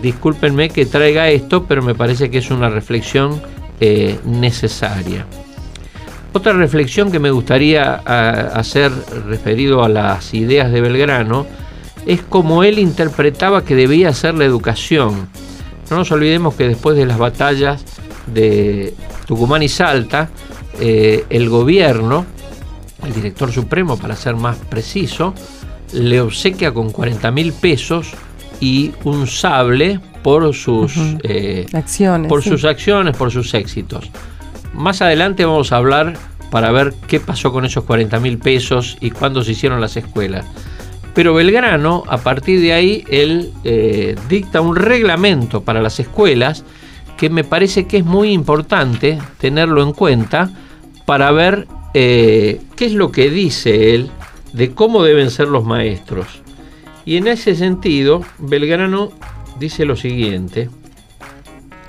Discúlpenme 0.00 0.68
que 0.68 0.86
traiga 0.86 1.28
esto, 1.28 1.64
pero 1.64 1.82
me 1.82 1.96
parece 1.96 2.30
que 2.30 2.38
es 2.38 2.52
una 2.52 2.70
reflexión 2.70 3.42
eh, 3.80 4.16
necesaria. 4.24 5.26
Otra 6.32 6.52
reflexión 6.52 7.10
que 7.10 7.18
me 7.18 7.30
gustaría 7.30 7.94
hacer 7.94 8.92
referido 9.26 9.82
a 9.82 9.88
las 9.88 10.34
ideas 10.34 10.70
de 10.70 10.80
Belgrano 10.80 11.46
es 12.06 12.22
cómo 12.22 12.64
él 12.64 12.78
interpretaba 12.78 13.64
que 13.64 13.74
debía 13.74 14.12
ser 14.12 14.34
la 14.34 14.44
educación. 14.44 15.28
No 15.90 15.96
nos 15.96 16.10
olvidemos 16.12 16.54
que 16.54 16.68
después 16.68 16.96
de 16.96 17.06
las 17.06 17.18
batallas 17.18 17.84
de 18.26 18.94
Tucumán 19.26 19.62
y 19.62 19.68
Salta, 19.68 20.28
eh, 20.80 21.24
el 21.30 21.48
gobierno, 21.48 22.26
el 23.04 23.14
director 23.14 23.50
supremo 23.50 23.96
para 23.96 24.14
ser 24.14 24.36
más 24.36 24.56
preciso, 24.56 25.34
le 25.92 26.20
obsequia 26.20 26.72
con 26.72 26.90
40 26.90 27.30
mil 27.30 27.52
pesos 27.52 28.12
y 28.60 28.92
un 29.04 29.26
sable 29.26 30.00
por 30.22 30.54
sus 30.54 30.92
eh, 31.22 31.66
acciones, 31.72 32.28
por 32.28 32.42
sus 32.42 32.64
acciones, 32.64 33.16
por 33.16 33.30
sus 33.30 33.54
éxitos. 33.54 34.10
Más 34.72 35.02
adelante 35.02 35.44
vamos 35.44 35.72
a 35.72 35.76
hablar 35.76 36.14
para 36.50 36.70
ver 36.72 36.94
qué 37.06 37.20
pasó 37.20 37.52
con 37.52 37.64
esos 37.64 37.84
40 37.84 38.20
mil 38.20 38.38
pesos 38.38 38.96
y 39.00 39.10
cuándo 39.10 39.42
se 39.42 39.52
hicieron 39.52 39.80
las 39.80 39.96
escuelas. 39.96 40.46
Pero 41.14 41.34
Belgrano, 41.34 42.04
a 42.06 42.18
partir 42.18 42.60
de 42.60 42.72
ahí, 42.72 43.04
él 43.10 43.52
eh, 43.64 44.14
dicta 44.28 44.60
un 44.60 44.76
reglamento 44.76 45.62
para 45.62 45.82
las 45.82 45.98
escuelas 45.98 46.64
que 47.16 47.28
me 47.28 47.44
parece 47.44 47.86
que 47.86 47.98
es 47.98 48.04
muy 48.04 48.32
importante 48.32 49.18
tenerlo 49.38 49.82
en 49.82 49.92
cuenta 49.92 50.50
para 51.04 51.32
ver 51.32 51.66
eh, 51.94 52.60
qué 52.76 52.86
es 52.86 52.92
lo 52.92 53.10
que 53.10 53.30
dice 53.30 53.94
él 53.94 54.10
de 54.52 54.72
cómo 54.72 55.02
deben 55.02 55.30
ser 55.30 55.48
los 55.48 55.64
maestros. 55.64 56.26
Y 57.04 57.16
en 57.16 57.26
ese 57.26 57.56
sentido, 57.56 58.22
Belgrano 58.38 59.10
dice 59.58 59.84
lo 59.84 59.96
siguiente. 59.96 60.70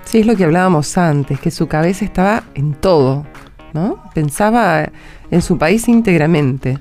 Sí, 0.09 0.21
es 0.21 0.25
lo 0.25 0.35
que 0.35 0.43
hablábamos 0.43 0.97
antes, 0.97 1.39
que 1.39 1.51
su 1.51 1.67
cabeza 1.67 2.03
estaba 2.03 2.41
en 2.55 2.73
todo, 2.73 3.27
¿no? 3.73 4.01
Pensaba 4.15 4.89
en 5.29 5.41
su 5.43 5.59
país 5.59 5.87
íntegramente. 5.87 6.79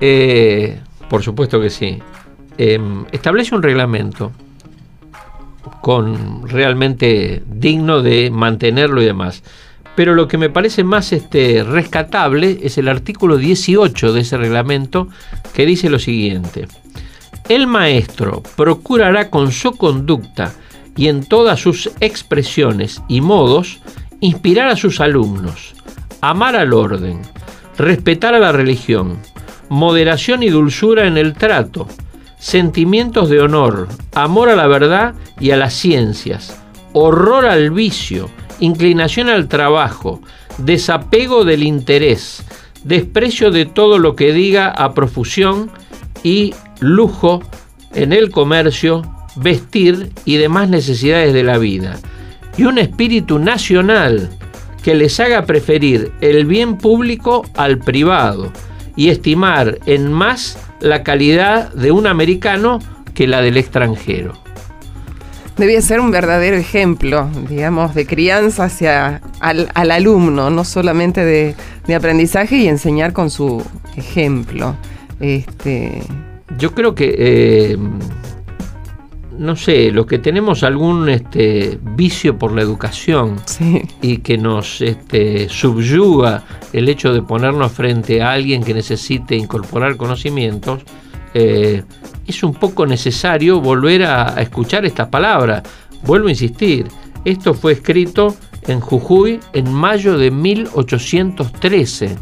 Eh, 0.00 0.80
por 1.08 1.22
supuesto 1.22 1.60
que 1.60 1.70
sí. 1.70 2.02
Em, 2.58 3.04
establece 3.12 3.54
un 3.54 3.62
reglamento 3.62 4.32
con 5.80 6.48
realmente 6.48 7.44
digno 7.46 8.02
de 8.02 8.32
mantenerlo 8.32 9.00
y 9.00 9.04
demás. 9.04 9.44
Pero 9.94 10.16
lo 10.16 10.26
que 10.26 10.38
me 10.38 10.50
parece 10.50 10.82
más 10.82 11.12
este, 11.12 11.62
rescatable 11.62 12.58
es 12.64 12.78
el 12.78 12.88
artículo 12.88 13.36
18 13.36 14.12
de 14.12 14.22
ese 14.22 14.36
reglamento 14.36 15.06
que 15.54 15.64
dice 15.64 15.88
lo 15.88 16.00
siguiente. 16.00 16.66
El 17.48 17.68
maestro 17.68 18.42
procurará 18.56 19.30
con 19.30 19.52
su 19.52 19.76
conducta 19.76 20.52
y 20.96 21.08
en 21.08 21.24
todas 21.24 21.60
sus 21.60 21.90
expresiones 22.00 23.02
y 23.08 23.20
modos 23.20 23.80
inspirar 24.20 24.68
a 24.68 24.76
sus 24.76 25.00
alumnos, 25.00 25.74
amar 26.20 26.56
al 26.56 26.72
orden, 26.72 27.20
respetar 27.76 28.34
a 28.34 28.38
la 28.38 28.52
religión, 28.52 29.18
moderación 29.68 30.42
y 30.42 30.48
dulzura 30.48 31.06
en 31.06 31.18
el 31.18 31.34
trato, 31.34 31.86
sentimientos 32.38 33.28
de 33.28 33.40
honor, 33.40 33.88
amor 34.14 34.48
a 34.48 34.56
la 34.56 34.66
verdad 34.66 35.14
y 35.38 35.50
a 35.50 35.56
las 35.56 35.74
ciencias, 35.74 36.60
horror 36.92 37.46
al 37.46 37.70
vicio, 37.70 38.30
inclinación 38.60 39.28
al 39.28 39.48
trabajo, 39.48 40.20
desapego 40.58 41.44
del 41.44 41.62
interés, 41.62 42.42
desprecio 42.84 43.50
de 43.50 43.66
todo 43.66 43.98
lo 43.98 44.16
que 44.16 44.32
diga 44.32 44.68
a 44.68 44.94
profusión 44.94 45.70
y 46.22 46.54
lujo 46.80 47.42
en 47.94 48.12
el 48.12 48.30
comercio, 48.30 49.02
vestir 49.36 50.12
y 50.24 50.36
demás 50.36 50.68
necesidades 50.68 51.32
de 51.32 51.42
la 51.42 51.58
vida, 51.58 51.98
y 52.56 52.64
un 52.64 52.78
espíritu 52.78 53.38
nacional 53.38 54.30
que 54.82 54.94
les 54.94 55.18
haga 55.20 55.46
preferir 55.46 56.12
el 56.20 56.46
bien 56.46 56.78
público 56.78 57.44
al 57.56 57.78
privado 57.78 58.52
y 58.94 59.10
estimar 59.10 59.78
en 59.86 60.12
más 60.12 60.58
la 60.80 61.02
calidad 61.02 61.72
de 61.72 61.90
un 61.90 62.06
americano 62.06 62.78
que 63.14 63.26
la 63.26 63.42
del 63.42 63.56
extranjero. 63.56 64.32
Debía 65.56 65.80
ser 65.80 66.00
un 66.00 66.10
verdadero 66.10 66.56
ejemplo, 66.56 67.30
digamos, 67.48 67.94
de 67.94 68.06
crianza 68.06 68.64
hacia 68.64 69.22
al, 69.40 69.70
alumno, 69.90 70.50
no 70.50 70.64
solamente 70.64 71.24
de, 71.24 71.54
de 71.86 71.94
aprendizaje 71.94 72.58
y 72.58 72.68
enseñar 72.68 73.14
con 73.14 73.30
su 73.30 73.64
ejemplo. 73.96 74.76
Este... 75.18 76.02
Yo 76.58 76.74
creo 76.74 76.94
que, 76.94 77.14
eh, 77.18 77.78
no 79.38 79.56
sé, 79.56 79.90
los 79.90 80.06
que 80.06 80.18
tenemos 80.18 80.62
algún 80.62 81.08
este, 81.08 81.78
vicio 81.82 82.38
por 82.38 82.52
la 82.52 82.62
educación 82.62 83.36
Sí. 83.44 83.82
y 84.02 84.18
que 84.18 84.38
nos 84.38 84.80
este, 84.80 85.48
subyuga 85.48 86.44
el 86.72 86.88
hecho 86.88 87.12
de 87.12 87.22
ponernos 87.22 87.72
frente 87.72 88.22
a 88.22 88.32
alguien 88.32 88.62
que 88.62 88.74
necesite 88.74 89.36
incorporar 89.36 89.96
conocimientos, 89.96 90.82
eh, 91.34 91.82
es 92.26 92.42
un 92.42 92.54
poco 92.54 92.86
necesario 92.86 93.60
volver 93.60 94.04
a, 94.04 94.36
a 94.36 94.42
escuchar 94.42 94.84
estas 94.84 95.08
palabras. 95.08 95.62
Vuelvo 96.02 96.28
a 96.28 96.30
insistir, 96.30 96.86
esto 97.24 97.54
fue 97.54 97.72
escrito 97.72 98.34
en 98.66 98.80
Jujuy 98.80 99.40
en 99.52 99.72
mayo 99.72 100.18
de 100.18 100.30
1813, 100.30 102.16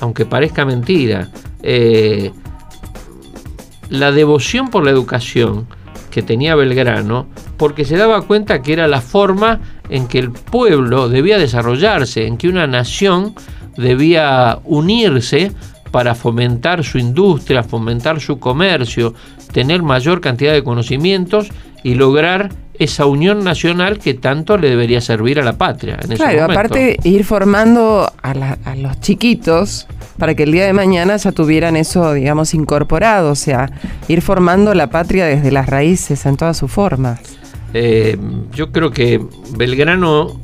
aunque 0.00 0.24
parezca 0.26 0.64
mentira. 0.64 1.28
Eh, 1.62 2.32
la 3.90 4.12
devoción 4.12 4.68
por 4.70 4.84
la 4.84 4.90
educación 4.90 5.66
que 6.14 6.22
tenía 6.22 6.54
Belgrano, 6.54 7.26
porque 7.56 7.84
se 7.84 7.96
daba 7.96 8.22
cuenta 8.22 8.62
que 8.62 8.72
era 8.72 8.86
la 8.86 9.00
forma 9.00 9.58
en 9.88 10.06
que 10.06 10.20
el 10.20 10.30
pueblo 10.30 11.08
debía 11.08 11.38
desarrollarse, 11.38 12.28
en 12.28 12.36
que 12.36 12.46
una 12.46 12.68
nación 12.68 13.34
debía 13.76 14.60
unirse 14.62 15.50
para 15.90 16.14
fomentar 16.14 16.84
su 16.84 16.98
industria, 16.98 17.64
fomentar 17.64 18.20
su 18.20 18.38
comercio, 18.38 19.12
tener 19.52 19.82
mayor 19.82 20.20
cantidad 20.20 20.52
de 20.52 20.62
conocimientos 20.62 21.48
y 21.82 21.96
lograr 21.96 22.52
esa 22.78 23.06
unión 23.06 23.44
nacional 23.44 23.98
que 23.98 24.14
tanto 24.14 24.56
le 24.58 24.68
debería 24.68 25.00
servir 25.00 25.38
a 25.38 25.44
la 25.44 25.52
patria. 25.58 25.98
En 26.02 26.16
Claro, 26.16 26.44
aparte 26.44 26.98
ir 27.04 27.24
formando 27.24 28.10
a, 28.22 28.34
la- 28.34 28.58
a 28.64 28.74
los 28.74 29.00
chiquitos 29.00 29.86
para 30.18 30.34
que 30.34 30.42
el 30.44 30.52
día 30.52 30.66
de 30.66 30.72
mañana 30.72 31.16
ya 31.16 31.32
tuvieran 31.32 31.76
eso, 31.76 32.12
digamos, 32.12 32.52
incorporado, 32.54 33.30
o 33.32 33.34
sea, 33.36 33.70
ir 34.08 34.22
formando 34.22 34.74
la 34.74 34.88
patria 34.90 35.26
desde 35.26 35.50
las 35.52 35.68
raíces 35.68 36.26
en 36.26 36.36
todas 36.36 36.56
sus 36.56 36.70
formas. 36.70 37.20
Eh, 37.74 38.16
yo 38.52 38.70
creo 38.72 38.90
que 38.90 39.20
Belgrano, 39.56 40.40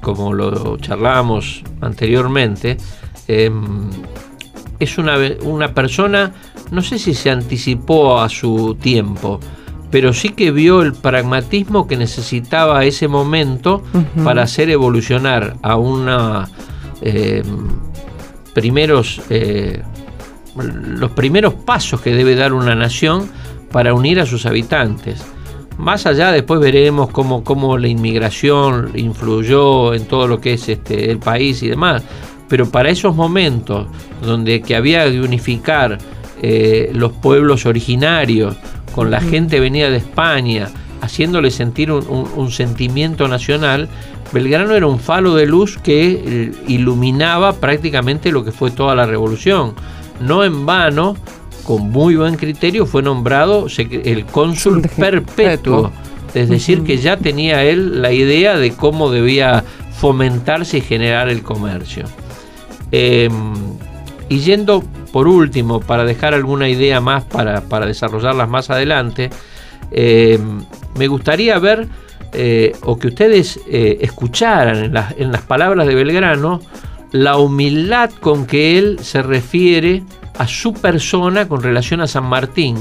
como 0.00 0.32
lo 0.34 0.76
charlábamos 0.78 1.62
anteriormente, 1.80 2.76
eh, 3.28 3.50
es 4.78 4.98
una, 4.98 5.16
una 5.42 5.72
persona, 5.74 6.32
no 6.70 6.82
sé 6.82 6.98
si 6.98 7.14
se 7.14 7.30
anticipó 7.30 8.20
a 8.20 8.28
su 8.28 8.74
tiempo, 8.80 9.40
pero 9.94 10.12
sí 10.12 10.30
que 10.30 10.50
vio 10.50 10.82
el 10.82 10.92
pragmatismo 10.92 11.86
que 11.86 11.96
necesitaba 11.96 12.84
ese 12.84 13.06
momento 13.06 13.80
para 14.24 14.42
hacer 14.42 14.68
evolucionar 14.68 15.56
a 15.62 15.76
una 15.76 16.48
eh, 17.00 17.44
primeros 18.54 19.20
eh, 19.30 19.84
los 20.56 21.12
primeros 21.12 21.54
pasos 21.54 22.00
que 22.00 22.12
debe 22.12 22.34
dar 22.34 22.54
una 22.54 22.74
nación 22.74 23.30
para 23.70 23.94
unir 23.94 24.18
a 24.18 24.26
sus 24.26 24.46
habitantes. 24.46 25.24
Más 25.78 26.06
allá 26.06 26.32
después 26.32 26.58
veremos 26.58 27.10
cómo, 27.10 27.44
cómo 27.44 27.78
la 27.78 27.86
inmigración 27.86 28.90
influyó 28.96 29.94
en 29.94 30.06
todo 30.06 30.26
lo 30.26 30.40
que 30.40 30.54
es 30.54 30.68
este, 30.68 31.08
el 31.08 31.20
país 31.20 31.62
y 31.62 31.68
demás. 31.68 32.02
Pero 32.48 32.68
para 32.68 32.88
esos 32.90 33.14
momentos 33.14 33.86
donde 34.20 34.60
que 34.60 34.74
había 34.74 35.08
que 35.08 35.20
unificar 35.20 35.98
eh, 36.42 36.90
los 36.92 37.12
pueblos 37.12 37.64
originarios 37.64 38.56
con 38.94 39.10
la 39.10 39.20
gente 39.20 39.60
venida 39.60 39.90
de 39.90 39.96
España, 39.96 40.68
haciéndole 41.00 41.50
sentir 41.50 41.90
un, 41.90 42.06
un- 42.08 42.28
un 42.36 42.50
sentimiento 42.50 43.26
nacional, 43.28 43.88
Belgrano 44.32 44.74
era 44.74 44.86
un 44.86 44.98
falo 44.98 45.34
de 45.34 45.46
luz 45.46 45.78
que 45.78 46.22
eh, 46.24 46.52
iluminaba 46.68 47.54
prácticamente 47.54 48.32
lo 48.32 48.44
que 48.44 48.52
fue 48.52 48.70
toda 48.70 48.94
la 48.94 49.06
revolución. 49.06 49.74
No 50.20 50.44
en 50.44 50.64
vano, 50.66 51.16
con 51.64 51.90
muy 51.90 52.14
buen 52.16 52.36
criterio, 52.36 52.86
fue 52.86 53.02
nombrado 53.02 53.66
el 53.78 54.24
cónsul 54.26 54.82
Perpetuo. 54.82 55.34
perpetuo. 55.34 55.92
Es 56.34 56.48
decir, 56.48 56.82
que 56.82 56.96
ya 56.98 57.16
tenía 57.16 57.62
él 57.64 58.02
la 58.02 58.12
idea 58.12 58.56
de 58.56 58.72
cómo 58.72 59.10
debía 59.10 59.62
fomentarse 59.98 60.78
y 60.78 60.80
generar 60.80 61.28
el 61.28 61.42
comercio. 61.42 62.04
Eh, 62.90 63.28
y 64.28 64.38
yendo 64.38 64.82
por 65.12 65.28
último, 65.28 65.80
para 65.80 66.04
dejar 66.04 66.34
alguna 66.34 66.68
idea 66.68 67.00
más 67.00 67.24
para, 67.24 67.60
para 67.62 67.86
desarrollarlas 67.86 68.48
más 68.48 68.68
adelante, 68.70 69.30
eh, 69.92 70.38
me 70.96 71.06
gustaría 71.06 71.58
ver 71.58 71.86
eh, 72.32 72.74
o 72.82 72.98
que 72.98 73.08
ustedes 73.08 73.60
eh, 73.68 73.98
escucharan 74.00 74.76
en 74.84 74.94
las, 74.94 75.14
en 75.18 75.30
las 75.30 75.42
palabras 75.42 75.86
de 75.86 75.94
Belgrano 75.94 76.60
la 77.12 77.36
humildad 77.36 78.10
con 78.10 78.44
que 78.44 78.76
él 78.76 78.98
se 79.02 79.22
refiere 79.22 80.02
a 80.36 80.48
su 80.48 80.72
persona 80.74 81.46
con 81.46 81.62
relación 81.62 82.00
a 82.00 82.08
San 82.08 82.24
Martín. 82.24 82.76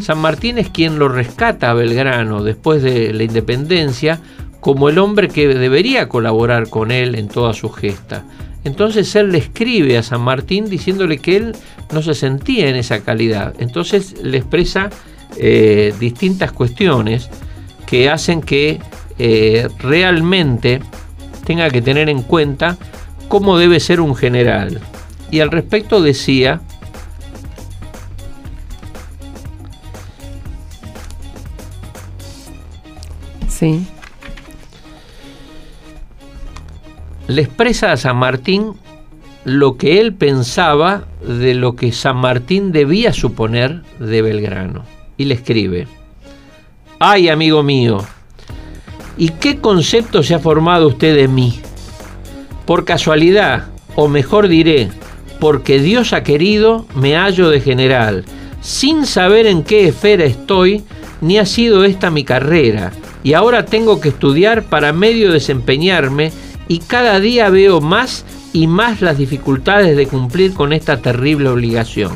San 0.00 0.18
Martín 0.18 0.58
es 0.58 0.68
quien 0.68 1.00
lo 1.00 1.08
rescata 1.08 1.70
a 1.70 1.74
Belgrano 1.74 2.44
después 2.44 2.80
de 2.80 3.12
la 3.12 3.24
independencia 3.24 4.20
como 4.60 4.88
el 4.88 4.98
hombre 4.98 5.28
que 5.28 5.48
debería 5.48 6.08
colaborar 6.08 6.68
con 6.68 6.92
él 6.92 7.16
en 7.16 7.26
toda 7.26 7.54
su 7.54 7.70
gesta. 7.70 8.24
Entonces 8.66 9.14
él 9.14 9.30
le 9.30 9.38
escribe 9.38 9.96
a 9.96 10.02
San 10.02 10.20
Martín 10.22 10.68
diciéndole 10.68 11.18
que 11.18 11.36
él 11.36 11.56
no 11.92 12.02
se 12.02 12.14
sentía 12.14 12.68
en 12.68 12.74
esa 12.74 13.00
calidad. 13.00 13.54
Entonces 13.60 14.20
le 14.20 14.38
expresa 14.38 14.90
eh, 15.36 15.94
distintas 16.00 16.50
cuestiones 16.50 17.30
que 17.86 18.10
hacen 18.10 18.42
que 18.42 18.80
eh, 19.20 19.68
realmente 19.78 20.80
tenga 21.44 21.70
que 21.70 21.80
tener 21.80 22.08
en 22.08 22.22
cuenta 22.22 22.76
cómo 23.28 23.56
debe 23.56 23.78
ser 23.78 24.00
un 24.00 24.16
general. 24.16 24.80
Y 25.30 25.38
al 25.38 25.52
respecto 25.52 26.02
decía, 26.02 26.60
Sí. 33.48 33.86
Le 37.28 37.42
expresa 37.42 37.92
a 37.92 37.96
San 37.96 38.16
Martín 38.16 38.72
lo 39.44 39.76
que 39.76 40.00
él 40.00 40.12
pensaba 40.12 41.04
de 41.26 41.54
lo 41.54 41.76
que 41.76 41.92
San 41.92 42.16
Martín 42.16 42.72
debía 42.72 43.12
suponer 43.12 43.82
de 43.98 44.22
Belgrano. 44.22 44.84
Y 45.16 45.24
le 45.24 45.34
escribe, 45.34 45.86
ay 46.98 47.28
amigo 47.28 47.62
mío, 47.62 48.04
¿y 49.16 49.30
qué 49.30 49.58
concepto 49.58 50.22
se 50.22 50.34
ha 50.34 50.38
formado 50.38 50.88
usted 50.88 51.14
de 51.16 51.28
mí? 51.28 51.60
Por 52.66 52.84
casualidad, 52.84 53.68
o 53.94 54.08
mejor 54.08 54.48
diré, 54.48 54.90
porque 55.40 55.78
Dios 55.78 56.12
ha 56.12 56.22
querido, 56.22 56.86
me 56.94 57.14
hallo 57.14 57.48
de 57.48 57.60
general, 57.60 58.24
sin 58.60 59.06
saber 59.06 59.46
en 59.46 59.62
qué 59.62 59.88
esfera 59.88 60.24
estoy, 60.24 60.84
ni 61.20 61.38
ha 61.38 61.46
sido 61.46 61.84
esta 61.84 62.10
mi 62.10 62.24
carrera, 62.24 62.92
y 63.22 63.32
ahora 63.32 63.64
tengo 63.64 64.00
que 64.00 64.10
estudiar 64.10 64.64
para 64.64 64.92
medio 64.92 65.32
desempeñarme, 65.32 66.32
y 66.68 66.78
cada 66.80 67.20
día 67.20 67.48
veo 67.50 67.80
más 67.80 68.24
y 68.52 68.66
más 68.66 69.00
las 69.00 69.18
dificultades 69.18 69.96
de 69.96 70.06
cumplir 70.06 70.54
con 70.54 70.72
esta 70.72 70.98
terrible 70.98 71.48
obligación. 71.48 72.12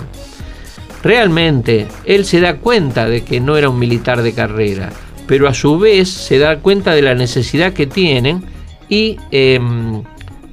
Realmente, 1.02 1.86
él 2.04 2.24
se 2.24 2.40
da 2.40 2.56
cuenta 2.56 3.06
de 3.06 3.22
que 3.22 3.40
no 3.40 3.56
era 3.56 3.70
un 3.70 3.78
militar 3.78 4.22
de 4.22 4.32
carrera, 4.32 4.90
pero 5.26 5.48
a 5.48 5.54
su 5.54 5.78
vez 5.78 6.08
se 6.08 6.38
da 6.38 6.58
cuenta 6.58 6.94
de 6.94 7.02
la 7.02 7.14
necesidad 7.14 7.72
que 7.72 7.86
tienen 7.86 8.44
y 8.88 9.16
em, 9.30 10.02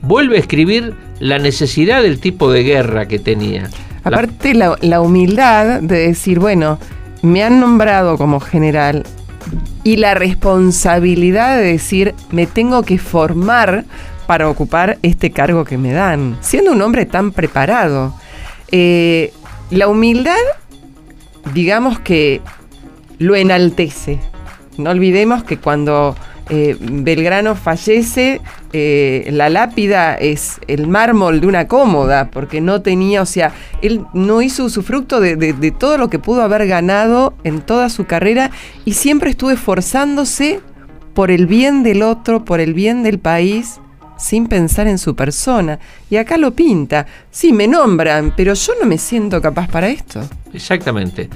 vuelve 0.02 0.38
a 0.38 0.40
escribir 0.40 0.94
la 1.20 1.40
necesidad 1.40 2.02
del 2.02 2.20
tipo 2.20 2.52
de 2.52 2.64
guerra 2.64 3.08
que 3.08 3.20
tenía. 3.20 3.70
Aparte 4.04 4.54
la 4.54 5.02
humildad 5.02 5.82
de 5.82 6.08
decir, 6.08 6.40
bueno, 6.40 6.80
me 7.22 7.44
han 7.44 7.60
nombrado 7.60 8.18
como 8.18 8.40
general 8.40 9.04
y 9.88 9.96
la 9.96 10.16
responsabilidad 10.16 11.56
de 11.56 11.64
decir, 11.64 12.14
me 12.30 12.46
tengo 12.46 12.84
que 12.84 12.98
formar 12.98 13.86
para 14.26 14.50
ocupar 14.50 14.98
este 15.02 15.32
cargo 15.32 15.64
que 15.64 15.78
me 15.78 15.94
dan, 15.94 16.38
siendo 16.42 16.74
un 16.74 16.82
hombre 16.82 17.06
tan 17.06 17.32
preparado. 17.32 18.14
Eh, 18.70 19.32
la 19.70 19.88
humildad, 19.88 20.36
digamos 21.54 22.00
que 22.02 22.42
lo 23.18 23.38
enaltece. 23.38 24.20
No 24.78 24.90
olvidemos 24.90 25.46
que 25.46 25.58
cuando 25.58 26.18
eh, 26.50 26.76
Belgrano 26.82 27.56
fallece, 27.56 28.42
eh, 28.80 29.32
la 29.32 29.50
lápida 29.50 30.14
es 30.16 30.60
el 30.68 30.88
mármol 30.88 31.42
de 31.42 31.48
una 31.48 31.68
cómoda, 31.68 32.30
porque 32.30 32.62
no 32.62 32.82
tenía, 32.82 33.22
o 33.22 33.26
sea, 33.26 33.52
él 33.82 34.06
no 34.14 34.42
hizo 34.42 34.66
usufructo 34.66 35.20
de, 35.20 35.36
de- 35.36 35.72
todo 35.72 35.98
lo 35.98 36.10
que 36.10 36.20
pudo 36.20 36.42
haber 36.44 36.68
ganado 36.68 37.34
en 37.44 37.62
toda 37.62 37.90
su 37.90 38.06
carrera 38.06 38.52
y 38.86 38.94
siempre 38.94 39.32
estuvo 39.32 39.52
esforzándose 39.52 40.60
por 41.14 41.32
el 41.32 41.48
bien 41.48 41.82
del 41.82 42.04
otro, 42.04 42.46
por 42.46 42.60
el 42.60 42.74
bien 42.76 43.02
del 43.02 43.18
país, 43.20 43.80
sin 44.18 44.48
pensar 44.48 44.88
en 44.88 44.98
su 45.00 45.16
persona. 45.16 45.80
Y 46.10 46.18
acá 46.18 46.38
lo 46.38 46.52
pinta. 46.52 47.06
Sí, 47.32 47.54
me 47.54 47.68
nombran, 47.68 48.34
pero 48.38 48.54
yo 48.54 48.74
no 48.80 48.86
me 48.88 48.98
siento 48.98 49.42
capaz 49.42 49.68
para 49.70 49.88
esto. 49.90 50.22
Exactamente. 50.54 51.30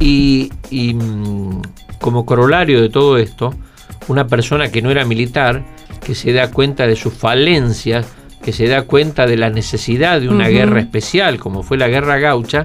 Y, 0.00 0.50
y, 0.70 0.94
mm, 0.94 1.60
como 2.00 2.24
corolario 2.26 2.80
de 2.80 2.88
todo 2.88 3.18
esto, 3.18 3.54
una 4.08 4.26
persona 4.26 4.70
que 4.70 4.82
no 4.82 4.90
era 4.90 5.04
militar, 5.04 5.64
que 6.06 6.14
se 6.14 6.32
da 6.32 6.52
cuenta 6.52 6.86
de 6.86 6.94
sus 6.94 7.12
falencias, 7.12 8.06
que 8.40 8.52
se 8.52 8.68
da 8.68 8.82
cuenta 8.82 9.26
de 9.26 9.36
la 9.36 9.50
necesidad 9.50 10.20
de 10.20 10.28
una 10.28 10.46
guerra 10.46 10.78
especial, 10.78 11.40
como 11.40 11.64
fue 11.64 11.76
la 11.78 11.88
guerra 11.88 12.18
gaucha, 12.18 12.64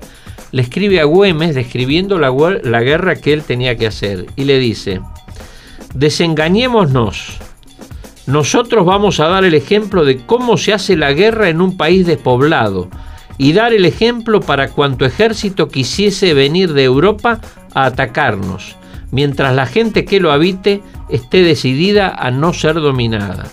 le 0.52 0.62
escribe 0.62 1.00
a 1.00 1.06
Güemes 1.06 1.56
describiendo 1.56 2.20
la, 2.20 2.32
la 2.64 2.84
guerra 2.84 3.16
que 3.16 3.34
él 3.34 3.42
tenía 3.42 3.76
que 3.78 3.88
hacer 3.88 4.28
y 4.36 4.44
le 4.44 4.60
dice, 4.60 5.02
desengañémonos, 5.96 7.39
nosotros 8.28 8.86
vamos 8.86 9.20
a 9.20 9.28
dar 9.28 9.44
el 9.44 9.56
ejemplo 9.56 10.06
de 10.06 10.18
cómo 10.18 10.56
se 10.58 10.74
hace 10.74 10.96
la 10.96 11.12
guerra 11.14 11.50
en 11.50 11.62
un 11.62 11.78
país 11.78 12.06
despoblado 12.06 12.89
y 13.39 13.54
dar 13.54 13.74
el 13.74 13.86
ejemplo 13.86 14.39
para 14.39 14.70
cuanto 14.70 15.04
ejército 15.04 15.68
quisiese 15.68 16.36
venir 16.36 16.74
de 16.74 16.84
Europa 16.84 17.39
a 17.74 17.86
atacarnos, 17.86 18.76
mientras 19.10 19.56
la 19.56 19.66
gente 19.66 20.06
que 20.06 20.20
lo 20.20 20.32
habite 20.32 20.84
esté 21.12 21.43
decidida 21.43 22.09
a 22.09 22.32
no 22.32 22.53
ser 22.53 22.76
dominada. 22.76 23.47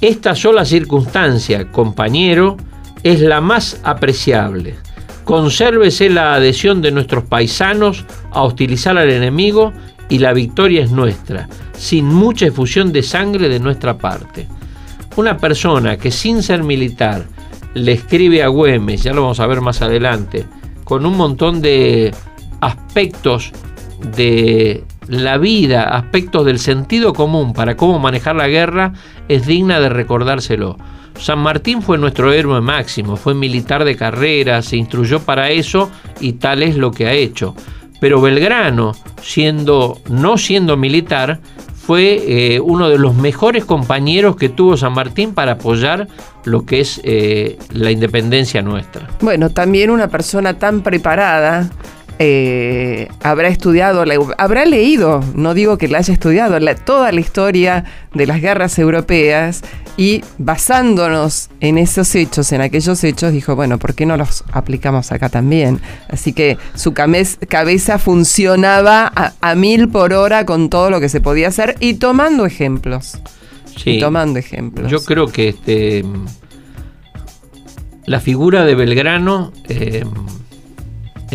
Esta 0.00 0.34
sola 0.34 0.64
circunstancia, 0.64 1.70
compañero, 1.70 2.56
es 3.02 3.20
la 3.20 3.40
más 3.40 3.80
apreciable. 3.84 4.74
Consérvese 5.24 6.10
la 6.10 6.34
adhesión 6.34 6.82
de 6.82 6.90
nuestros 6.90 7.24
paisanos 7.24 8.04
a 8.30 8.42
hostilizar 8.42 8.98
al 8.98 9.10
enemigo 9.10 9.72
y 10.08 10.18
la 10.18 10.32
victoria 10.32 10.82
es 10.82 10.90
nuestra, 10.90 11.48
sin 11.76 12.06
mucha 12.06 12.46
efusión 12.46 12.92
de 12.92 13.02
sangre 13.02 13.48
de 13.48 13.60
nuestra 13.60 13.96
parte. 13.96 14.46
Una 15.16 15.38
persona 15.38 15.96
que 15.96 16.10
sin 16.10 16.42
ser 16.42 16.62
militar 16.62 17.24
le 17.74 17.92
escribe 17.92 18.42
a 18.42 18.48
Güemes, 18.48 19.02
ya 19.02 19.12
lo 19.12 19.22
vamos 19.22 19.40
a 19.40 19.46
ver 19.46 19.60
más 19.60 19.80
adelante, 19.80 20.44
con 20.84 21.06
un 21.06 21.16
montón 21.16 21.62
de 21.62 22.12
aspectos 22.60 23.52
de 24.16 24.84
la 25.08 25.38
vida, 25.38 25.96
aspectos 25.96 26.46
del 26.46 26.58
sentido 26.58 27.12
común 27.12 27.52
para 27.52 27.76
cómo 27.76 27.98
manejar 27.98 28.36
la 28.36 28.48
guerra, 28.48 28.92
es 29.28 29.46
digna 29.46 29.80
de 29.80 29.88
recordárselo. 29.88 30.76
San 31.18 31.38
Martín 31.38 31.80
fue 31.80 31.96
nuestro 31.98 32.32
héroe 32.32 32.60
máximo, 32.60 33.16
fue 33.16 33.34
militar 33.34 33.84
de 33.84 33.96
carrera, 33.96 34.62
se 34.62 34.76
instruyó 34.76 35.20
para 35.20 35.50
eso 35.50 35.90
y 36.20 36.34
tal 36.34 36.62
es 36.62 36.76
lo 36.76 36.90
que 36.90 37.06
ha 37.06 37.12
hecho. 37.12 37.54
Pero 38.00 38.20
Belgrano, 38.20 38.92
siendo, 39.22 40.00
no 40.10 40.36
siendo 40.36 40.76
militar, 40.76 41.40
fue 41.86 42.22
eh, 42.26 42.60
uno 42.60 42.88
de 42.88 42.98
los 42.98 43.14
mejores 43.14 43.64
compañeros 43.64 44.36
que 44.36 44.48
tuvo 44.48 44.76
San 44.76 44.94
Martín 44.94 45.34
para 45.34 45.52
apoyar 45.52 46.08
lo 46.44 46.64
que 46.64 46.80
es 46.80 47.00
eh, 47.04 47.58
la 47.72 47.90
independencia 47.90 48.62
nuestra. 48.62 49.08
Bueno, 49.20 49.50
también 49.50 49.90
una 49.90 50.08
persona 50.08 50.54
tan 50.58 50.80
preparada 50.80 51.70
eh, 52.20 53.08
habrá 53.22 53.48
estudiado, 53.48 54.04
habrá 54.38 54.64
leído, 54.66 55.20
no 55.34 55.52
digo 55.52 55.78
que 55.78 55.88
la 55.88 55.98
haya 55.98 56.14
estudiado, 56.14 56.58
toda 56.84 57.10
la 57.10 57.20
historia 57.20 57.84
de 58.14 58.26
las 58.26 58.40
guerras 58.40 58.78
europeas 58.78 59.62
y 59.96 60.22
basándonos 60.38 61.50
en 61.60 61.76
esos 61.76 62.14
hechos, 62.14 62.52
en 62.52 62.60
aquellos 62.60 63.02
hechos, 63.02 63.32
dijo, 63.32 63.56
bueno, 63.56 63.78
¿por 63.78 63.94
qué 63.94 64.06
no 64.06 64.16
los 64.16 64.44
aplicamos 64.52 65.10
acá 65.10 65.28
también? 65.28 65.80
Así 66.08 66.32
que 66.32 66.56
su 66.74 66.92
cabeza 66.92 67.98
funcionaba 67.98 69.12
a, 69.40 69.54
mil 69.56 69.88
por 69.88 70.12
hora 70.12 70.46
con 70.46 70.70
todo 70.70 70.90
lo 70.90 71.00
que 71.00 71.08
se 71.08 71.20
podía 71.20 71.48
hacer 71.48 71.74
y 71.80 71.94
tomando 71.94 72.46
ejemplos. 72.46 73.18
Sí, 73.76 73.98
tomando 73.98 74.38
ejemplos. 74.38 74.88
Yo 74.88 75.02
creo 75.04 75.26
que 75.26 75.48
este, 75.48 76.04
la 78.06 78.20
figura 78.20 78.64
de 78.64 78.76
Belgrano... 78.76 79.52
Eh, 79.68 80.04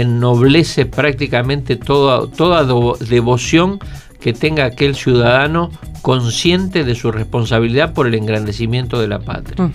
ennoblece 0.01 0.85
prácticamente 0.85 1.75
toda, 1.75 2.29
toda 2.29 2.63
devoción 2.99 3.79
que 4.19 4.33
tenga 4.33 4.65
aquel 4.65 4.95
ciudadano 4.95 5.71
consciente 6.01 6.83
de 6.83 6.95
su 6.95 7.11
responsabilidad 7.11 7.93
por 7.93 8.07
el 8.07 8.15
engrandecimiento 8.15 8.99
de 8.99 9.07
la 9.07 9.19
patria. 9.19 9.71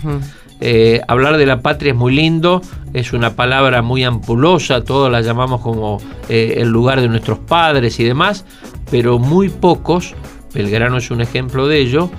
Eh, 0.61 1.01
hablar 1.07 1.37
de 1.37 1.45
la 1.45 1.61
patria 1.61 1.91
es 1.91 1.97
muy 1.97 2.15
lindo, 2.15 2.61
es 2.93 3.11
una 3.11 3.35
palabra 3.35 3.81
muy 3.81 4.03
ampulosa, 4.03 4.83
todos 4.83 5.11
la 5.11 5.21
llamamos 5.21 5.61
como 5.61 5.99
eh, 6.29 6.55
el 6.57 6.69
lugar 6.69 7.01
de 7.01 7.09
nuestros 7.09 7.39
padres 7.39 7.99
y 7.99 8.05
demás, 8.05 8.45
pero 8.89 9.19
muy 9.19 9.49
pocos, 9.49 10.13
Belgrano 10.53 10.97
es 10.97 11.11
un 11.11 11.19
ejemplo 11.19 11.67
de 11.67 11.79
ello, 11.79 12.09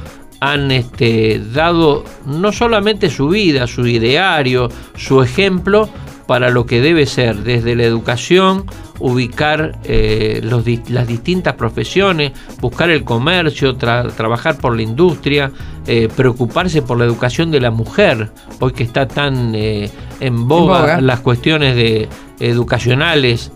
han 0.41 0.71
este, 0.71 1.41
dado 1.55 2.05
no 2.27 2.53
solamente 2.53 3.09
su 3.09 3.29
vida, 3.29 3.67
su 3.67 3.87
ideario, 3.87 4.69
su 4.97 5.23
ejemplo, 5.23 5.89
para 6.27 6.51
lo 6.51 6.67
que 6.67 6.81
debe 6.81 7.07
ser 7.07 7.37
desde 7.37 7.77
la 7.77 7.85
educación, 7.85 8.67
ubicar 8.99 9.79
eh, 9.85 10.41
las 10.89 11.07
distintas 11.07 11.55
profesiones, 11.55 12.33
buscar 12.61 12.91
el 12.91 13.05
comercio, 13.05 13.77
trabajar 13.77 14.59
por 14.59 14.75
la 14.75 14.83
industria, 14.83 15.53
eh, 15.87 16.09
preocuparse 16.15 16.83
por 16.83 16.99
la 16.99 17.05
educación 17.05 17.51
de 17.51 17.61
la 17.61 17.71
mujer, 17.71 18.31
hoy 18.61 18.73
que 18.73 18.83
está 18.83 19.07
tan 19.07 19.55
eh, 19.55 19.91
en, 20.21 20.49
boga 20.49 21.01
las 21.01 21.21
cuestiones 21.21 21.77
de, 21.77 22.09
educacionales, 22.41 23.53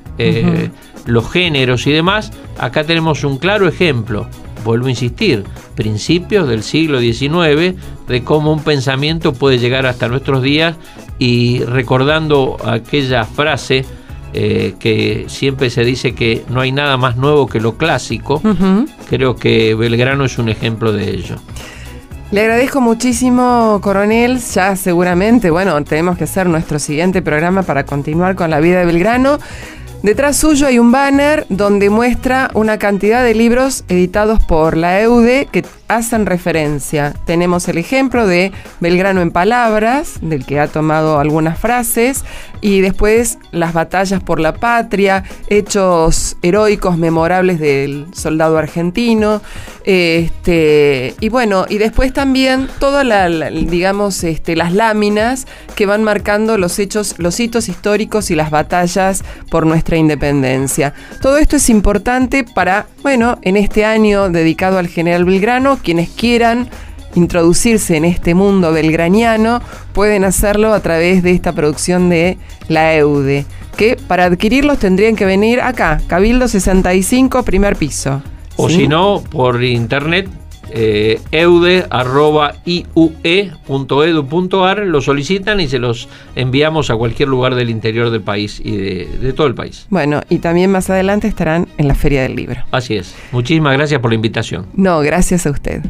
los 1.07 1.31
géneros 1.31 1.87
y 1.87 1.93
demás, 1.93 2.31
acá 2.59 2.85
tenemos 2.85 3.25
un 3.25 3.39
claro 3.39 3.67
ejemplo 3.67 4.29
vuelvo 4.65 4.87
a 4.87 4.91
insistir, 4.91 5.45
principios 5.75 6.49
del 6.49 6.63
siglo 6.63 7.01
XIX, 7.01 7.75
de 8.09 8.25
cómo 8.25 8.53
un 8.53 8.63
pensamiento 8.63 9.33
puede 9.33 9.59
llegar 9.59 9.87
hasta 9.87 10.09
nuestros 10.09 10.43
días 10.43 10.77
y 11.21 11.63
recordando 11.65 12.57
aquella 12.65 13.25
frase 13.25 13.85
eh, 14.33 14.75
que 14.81 15.27
siempre 15.29 15.69
se 15.69 15.85
dice 15.85 16.15
que 16.15 16.45
no 16.49 16.63
hay 16.63 16.73
nada 16.73 16.97
más 16.97 17.17
nuevo 17.17 17.47
que 17.47 17.61
lo 17.61 17.77
clásico, 17.77 18.41
creo 19.09 19.37
que 19.37 19.75
Belgrano 19.75 20.25
es 20.25 20.39
un 20.39 20.49
ejemplo 20.49 20.93
de 20.93 21.11
ello. 21.11 21.37
Le 22.31 22.41
agradezco 22.41 22.81
muchísimo, 22.81 23.81
coronel. 23.83 24.39
Ya 24.39 24.77
seguramente, 24.77 25.51
bueno, 25.51 25.83
tenemos 25.85 26.17
que 26.17 26.25
hacer 26.25 26.49
nuestro 26.49 26.79
siguiente 26.79 27.23
programa 27.23 27.65
para 27.65 27.85
continuar 27.85 28.35
con 28.35 28.51
la 28.51 28.61
vida 28.61 28.79
de 28.79 28.87
Belgrano. 28.87 29.39
Detrás 30.03 30.39
suyo 30.39 30.69
hay 30.69 30.79
un 30.79 30.91
banner 30.91 31.45
donde 31.51 31.91
muestra 31.91 32.51
una 32.55 32.79
cantidad 32.79 33.23
de 33.23 33.35
libros 33.35 33.85
editados 33.89 34.43
por 34.43 34.77
la 34.77 35.01
EUDE 35.03 35.49
que 35.53 35.65
hacen 35.91 36.25
referencia. 36.25 37.15
Tenemos 37.27 37.69
el 37.69 37.77
ejemplo 37.77 38.27
de 38.27 38.53
Belgrano 38.79 39.21
en 39.21 39.33
Palabras, 39.33 40.15
del 40.23 40.47
que 40.47 40.61
ha 40.61 40.69
tomado 40.69 41.19
algunas 41.19 41.59
frases, 41.59 42.25
y 42.61 42.81
después 42.81 43.39
las 43.51 43.73
batallas 43.73 44.23
por 44.23 44.39
la 44.39 44.55
patria, 44.55 45.25
hechos 45.49 46.37
heroicos 46.43 46.97
memorables 46.97 47.59
del 47.59 48.07
soldado 48.13 48.57
argentino, 48.57 49.43
este, 49.85 51.15
y 51.21 51.29
bueno, 51.29 51.67
y 51.69 51.79
después 51.79 52.13
también 52.13 52.69
todas 52.79 53.01
digamos, 53.67 54.23
este, 54.23 54.55
las 54.55 54.73
láminas 54.73 55.47
que 55.75 55.87
van 55.87 56.05
marcando 56.05 56.59
los 56.59 56.79
hechos, 56.79 57.17
los 57.19 57.41
hitos 57.41 57.69
históricos 57.69 58.31
y 58.31 58.37
las 58.37 58.51
batallas 58.51 59.25
por 59.51 59.67
nuestra 59.67 59.97
independencia. 59.97 60.95
Todo 61.21 61.39
esto 61.39 61.57
es 61.57 61.69
importante 61.71 62.45
para, 62.45 62.87
bueno, 63.03 63.39
en 63.43 63.57
este 63.57 63.85
año 63.85 64.29
dedicado 64.29 64.79
al 64.79 64.87
general 64.87 65.25
Belgrano, 65.25 65.80
quienes 65.81 66.09
quieran 66.11 66.69
introducirse 67.15 67.97
en 67.97 68.05
este 68.05 68.35
mundo 68.35 68.73
belgraniano 68.73 69.61
pueden 69.93 70.25
hacerlo 70.25 70.73
a 70.73 70.81
través 70.81 71.23
de 71.23 71.33
esta 71.33 71.53
producción 71.53 72.09
de 72.09 72.39
la 72.69 72.95
EUDE, 72.95 73.47
que 73.77 73.97
para 73.97 74.27
adquirirlos 74.27 74.79
tendrían 74.79 75.17
que 75.17 75.25
venir 75.25 75.61
acá, 75.61 76.01
Cabildo 76.07 76.49
65, 76.49 77.43
primer 77.43 77.77
piso. 77.77 78.23
O 78.57 78.69
si 78.69 78.87
no, 78.87 79.23
por 79.31 79.63
internet, 79.65 80.29
eh, 80.73 81.21
eude.iue.edu.ar, 81.33 81.99
lo 84.79 85.01
solicitan 85.01 85.61
y 85.61 85.69
se 85.69 85.79
los 85.79 86.09
enviamos 86.37 86.91
a 86.91 86.97
cualquier 86.97 87.29
lugar 87.29 87.55
del 87.55 87.71
interior 87.71 88.11
del 88.11 88.23
país 88.23 88.61
y 88.65 88.77
de, 88.77 89.09
de, 89.21 89.33
todo 89.33 89.47
el 89.47 89.55
país. 89.55 89.87
Bueno, 89.91 90.21
y 90.29 90.39
también 90.39 90.71
más 90.71 90.91
adelante 90.91 91.29
estarán 91.29 91.69
en 91.79 91.89
la 91.89 91.95
Feria 91.95 92.23
del 92.23 92.37
Libro. 92.37 92.63
Así 92.71 92.97
es. 92.97 93.15
Muchísimas 93.33 93.73
gracias 93.75 94.01
por 94.01 94.11
la 94.11 94.17
invitación. 94.17 94.67
No, 94.75 95.01
gracias 95.01 95.47
a 95.47 95.51
usted. 95.51 95.83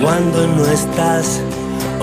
Cuando 0.00 0.46
no 0.48 0.66
estás 0.66 1.42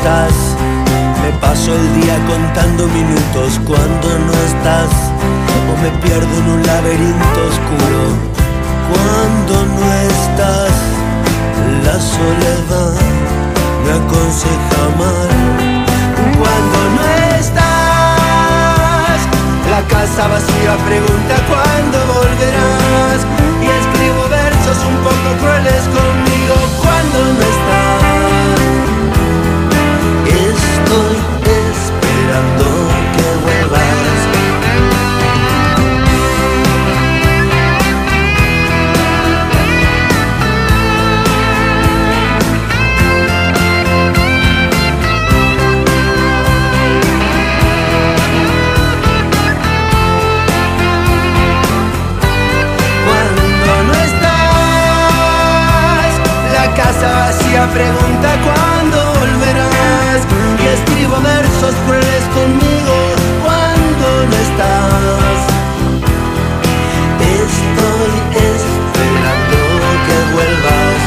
cuentas. 0.00 0.32
Me 1.22 1.30
paso 1.40 1.74
el 1.74 2.00
día 2.00 2.16
contando 2.26 2.86
minutos 2.88 3.60
cuando 3.66 4.18
no 4.18 4.32
estás. 4.32 4.90
O 5.70 5.76
me 5.82 5.90
pierdo 6.02 6.38
en 6.38 6.50
un 6.50 6.66
laberinto 6.66 7.40
oscuro 7.48 8.02
cuando 8.90 9.66
no 9.66 9.92
estás. 9.92 10.72
La 11.84 11.98
soledad 12.00 12.94
me 13.84 13.90
aconseja 13.92 14.82
mal 14.98 15.28
cuando 16.38 16.78
no 16.96 17.02
estás. 17.38 19.20
La 19.70 19.82
casa 19.88 20.28
vacía 20.28 20.76
pregunta 20.86 21.34
cuándo 21.48 21.98
volverás. 22.14 23.20
Y 23.62 23.66
escribo 23.66 24.28
versos 24.28 24.78
un 24.86 24.96
poco 25.04 25.28
crueles 25.40 25.82
con 25.94 26.19
Estoy 30.90 31.18
esperando 31.70 32.66
que 33.14 33.26
vuelvas. 33.44 34.20
Cuando 53.06 53.70
no 53.84 53.94
estás, 53.94 55.30
la 56.52 56.66
casa 56.74 57.08
vacía 57.12 57.62
pregunta 57.72 58.28
cuándo 58.44 58.99
versos 61.22 61.74
crueles 61.86 62.24
conmigo 62.34 62.94
cuando 63.44 64.06
no 64.30 64.36
estás. 64.46 65.38
Estoy 67.20 68.12
esperando 68.48 69.58
que 70.06 70.16
vuelvas. 70.34 70.98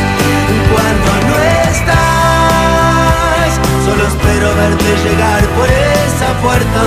Cuando 0.71 1.09
no 1.27 1.35
estás, 1.69 3.49
solo 3.85 4.03
espero 4.07 4.47
verte 4.55 4.89
llegar 5.05 5.43
por 5.57 5.69
esa 5.69 6.29
puerta. 6.41 6.81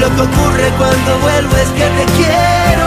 Lo 0.00 0.08
que 0.14 0.22
ocurre 0.22 0.68
cuando 0.78 1.10
vuelvo 1.20 1.54
es 1.56 1.68
que 1.78 1.86
te 1.98 2.04
quiero 2.16 2.83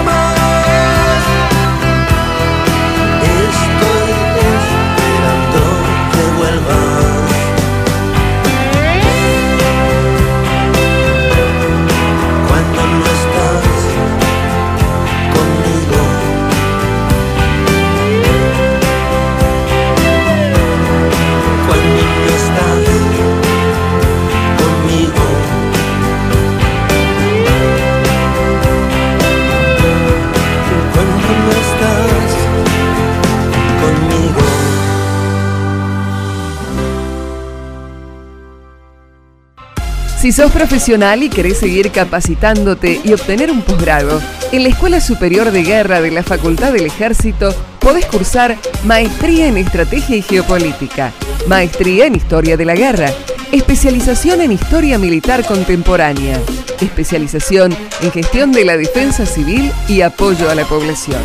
Si 40.28 40.34
sos 40.34 40.51
profesional 40.51 41.23
y 41.23 41.30
querés 41.30 41.57
seguir 41.57 41.89
capacitándote 41.89 42.99
y 43.01 43.13
obtener 43.13 43.49
un 43.49 43.61
posgrado, 43.61 44.21
en 44.51 44.63
la 44.63 44.67
Escuela 44.67 44.99
Superior 44.99 45.51
de 45.51 45.63
Guerra 45.63 46.01
de 46.01 46.11
la 46.11 46.21
Facultad 46.21 46.73
del 46.73 46.86
Ejército 46.86 47.55
podés 47.80 48.07
cursar 48.07 48.57
Maestría 48.84 49.47
en 49.47 49.55
Estrategia 49.55 50.17
y 50.17 50.21
Geopolítica, 50.21 51.13
Maestría 51.47 52.07
en 52.07 52.15
Historia 52.15 52.57
de 52.57 52.65
la 52.65 52.75
Guerra, 52.75 53.09
especialización 53.53 54.41
en 54.41 54.51
Historia 54.51 54.97
Militar 54.97 55.45
Contemporánea, 55.45 56.38
especialización 56.82 57.73
en 58.01 58.11
Gestión 58.11 58.51
de 58.51 58.65
la 58.65 58.75
Defensa 58.75 59.25
Civil 59.25 59.71
y 59.88 60.01
Apoyo 60.01 60.49
a 60.49 60.55
la 60.55 60.65
Población. 60.65 61.21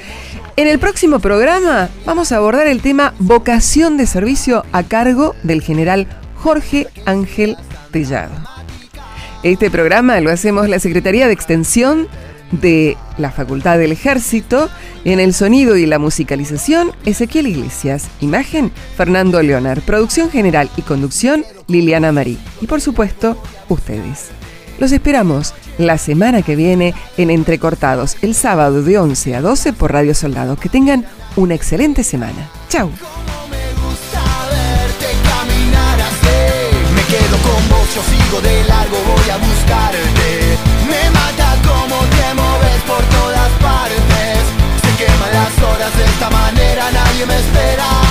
En 0.56 0.66
el 0.66 0.78
próximo 0.78 1.18
programa 1.18 1.88
vamos 2.06 2.32
a 2.32 2.36
abordar 2.36 2.66
el 2.66 2.80
tema 2.80 3.14
vocación 3.18 3.96
de 3.96 4.06
servicio 4.06 4.64
a 4.72 4.82
cargo 4.84 5.34
del 5.42 5.62
general 5.62 6.06
Jorge 6.36 6.88
Ángel 7.06 7.56
Tellado. 7.90 8.34
Este 9.42 9.70
programa 9.70 10.20
lo 10.20 10.30
hacemos 10.30 10.68
la 10.68 10.78
Secretaría 10.78 11.26
de 11.26 11.34
Extensión 11.34 12.08
de 12.52 12.96
la 13.18 13.30
Facultad 13.30 13.78
del 13.78 13.92
Ejército. 13.92 14.68
En 15.04 15.20
el 15.20 15.34
sonido 15.34 15.76
y 15.76 15.86
la 15.86 15.98
musicalización, 15.98 16.92
Ezequiel 17.04 17.46
Iglesias. 17.46 18.08
Imagen, 18.20 18.72
Fernando 18.96 19.42
Leonard. 19.42 19.82
Producción 19.82 20.30
general 20.30 20.70
y 20.76 20.82
conducción, 20.82 21.44
Liliana 21.68 22.12
Marí. 22.12 22.38
Y 22.60 22.66
por 22.66 22.80
supuesto, 22.80 23.36
ustedes. 23.68 24.28
Los 24.78 24.92
esperamos 24.92 25.54
la 25.78 25.98
semana 25.98 26.42
que 26.42 26.56
viene 26.56 26.94
en 27.16 27.30
Entrecortados, 27.30 28.16
el 28.22 28.34
sábado 28.34 28.82
de 28.82 28.98
11 28.98 29.36
a 29.36 29.40
12 29.40 29.72
por 29.72 29.92
Radio 29.92 30.14
Soldado. 30.14 30.56
Que 30.56 30.68
tengan 30.68 31.06
una 31.36 31.54
excelente 31.54 32.02
semana. 32.02 32.48
Buscarte 39.40 41.03
de 45.92 46.04
esta 46.04 46.30
manera, 46.30 46.90
nadie 46.90 47.26
me 47.26 47.36
espera 47.36 48.03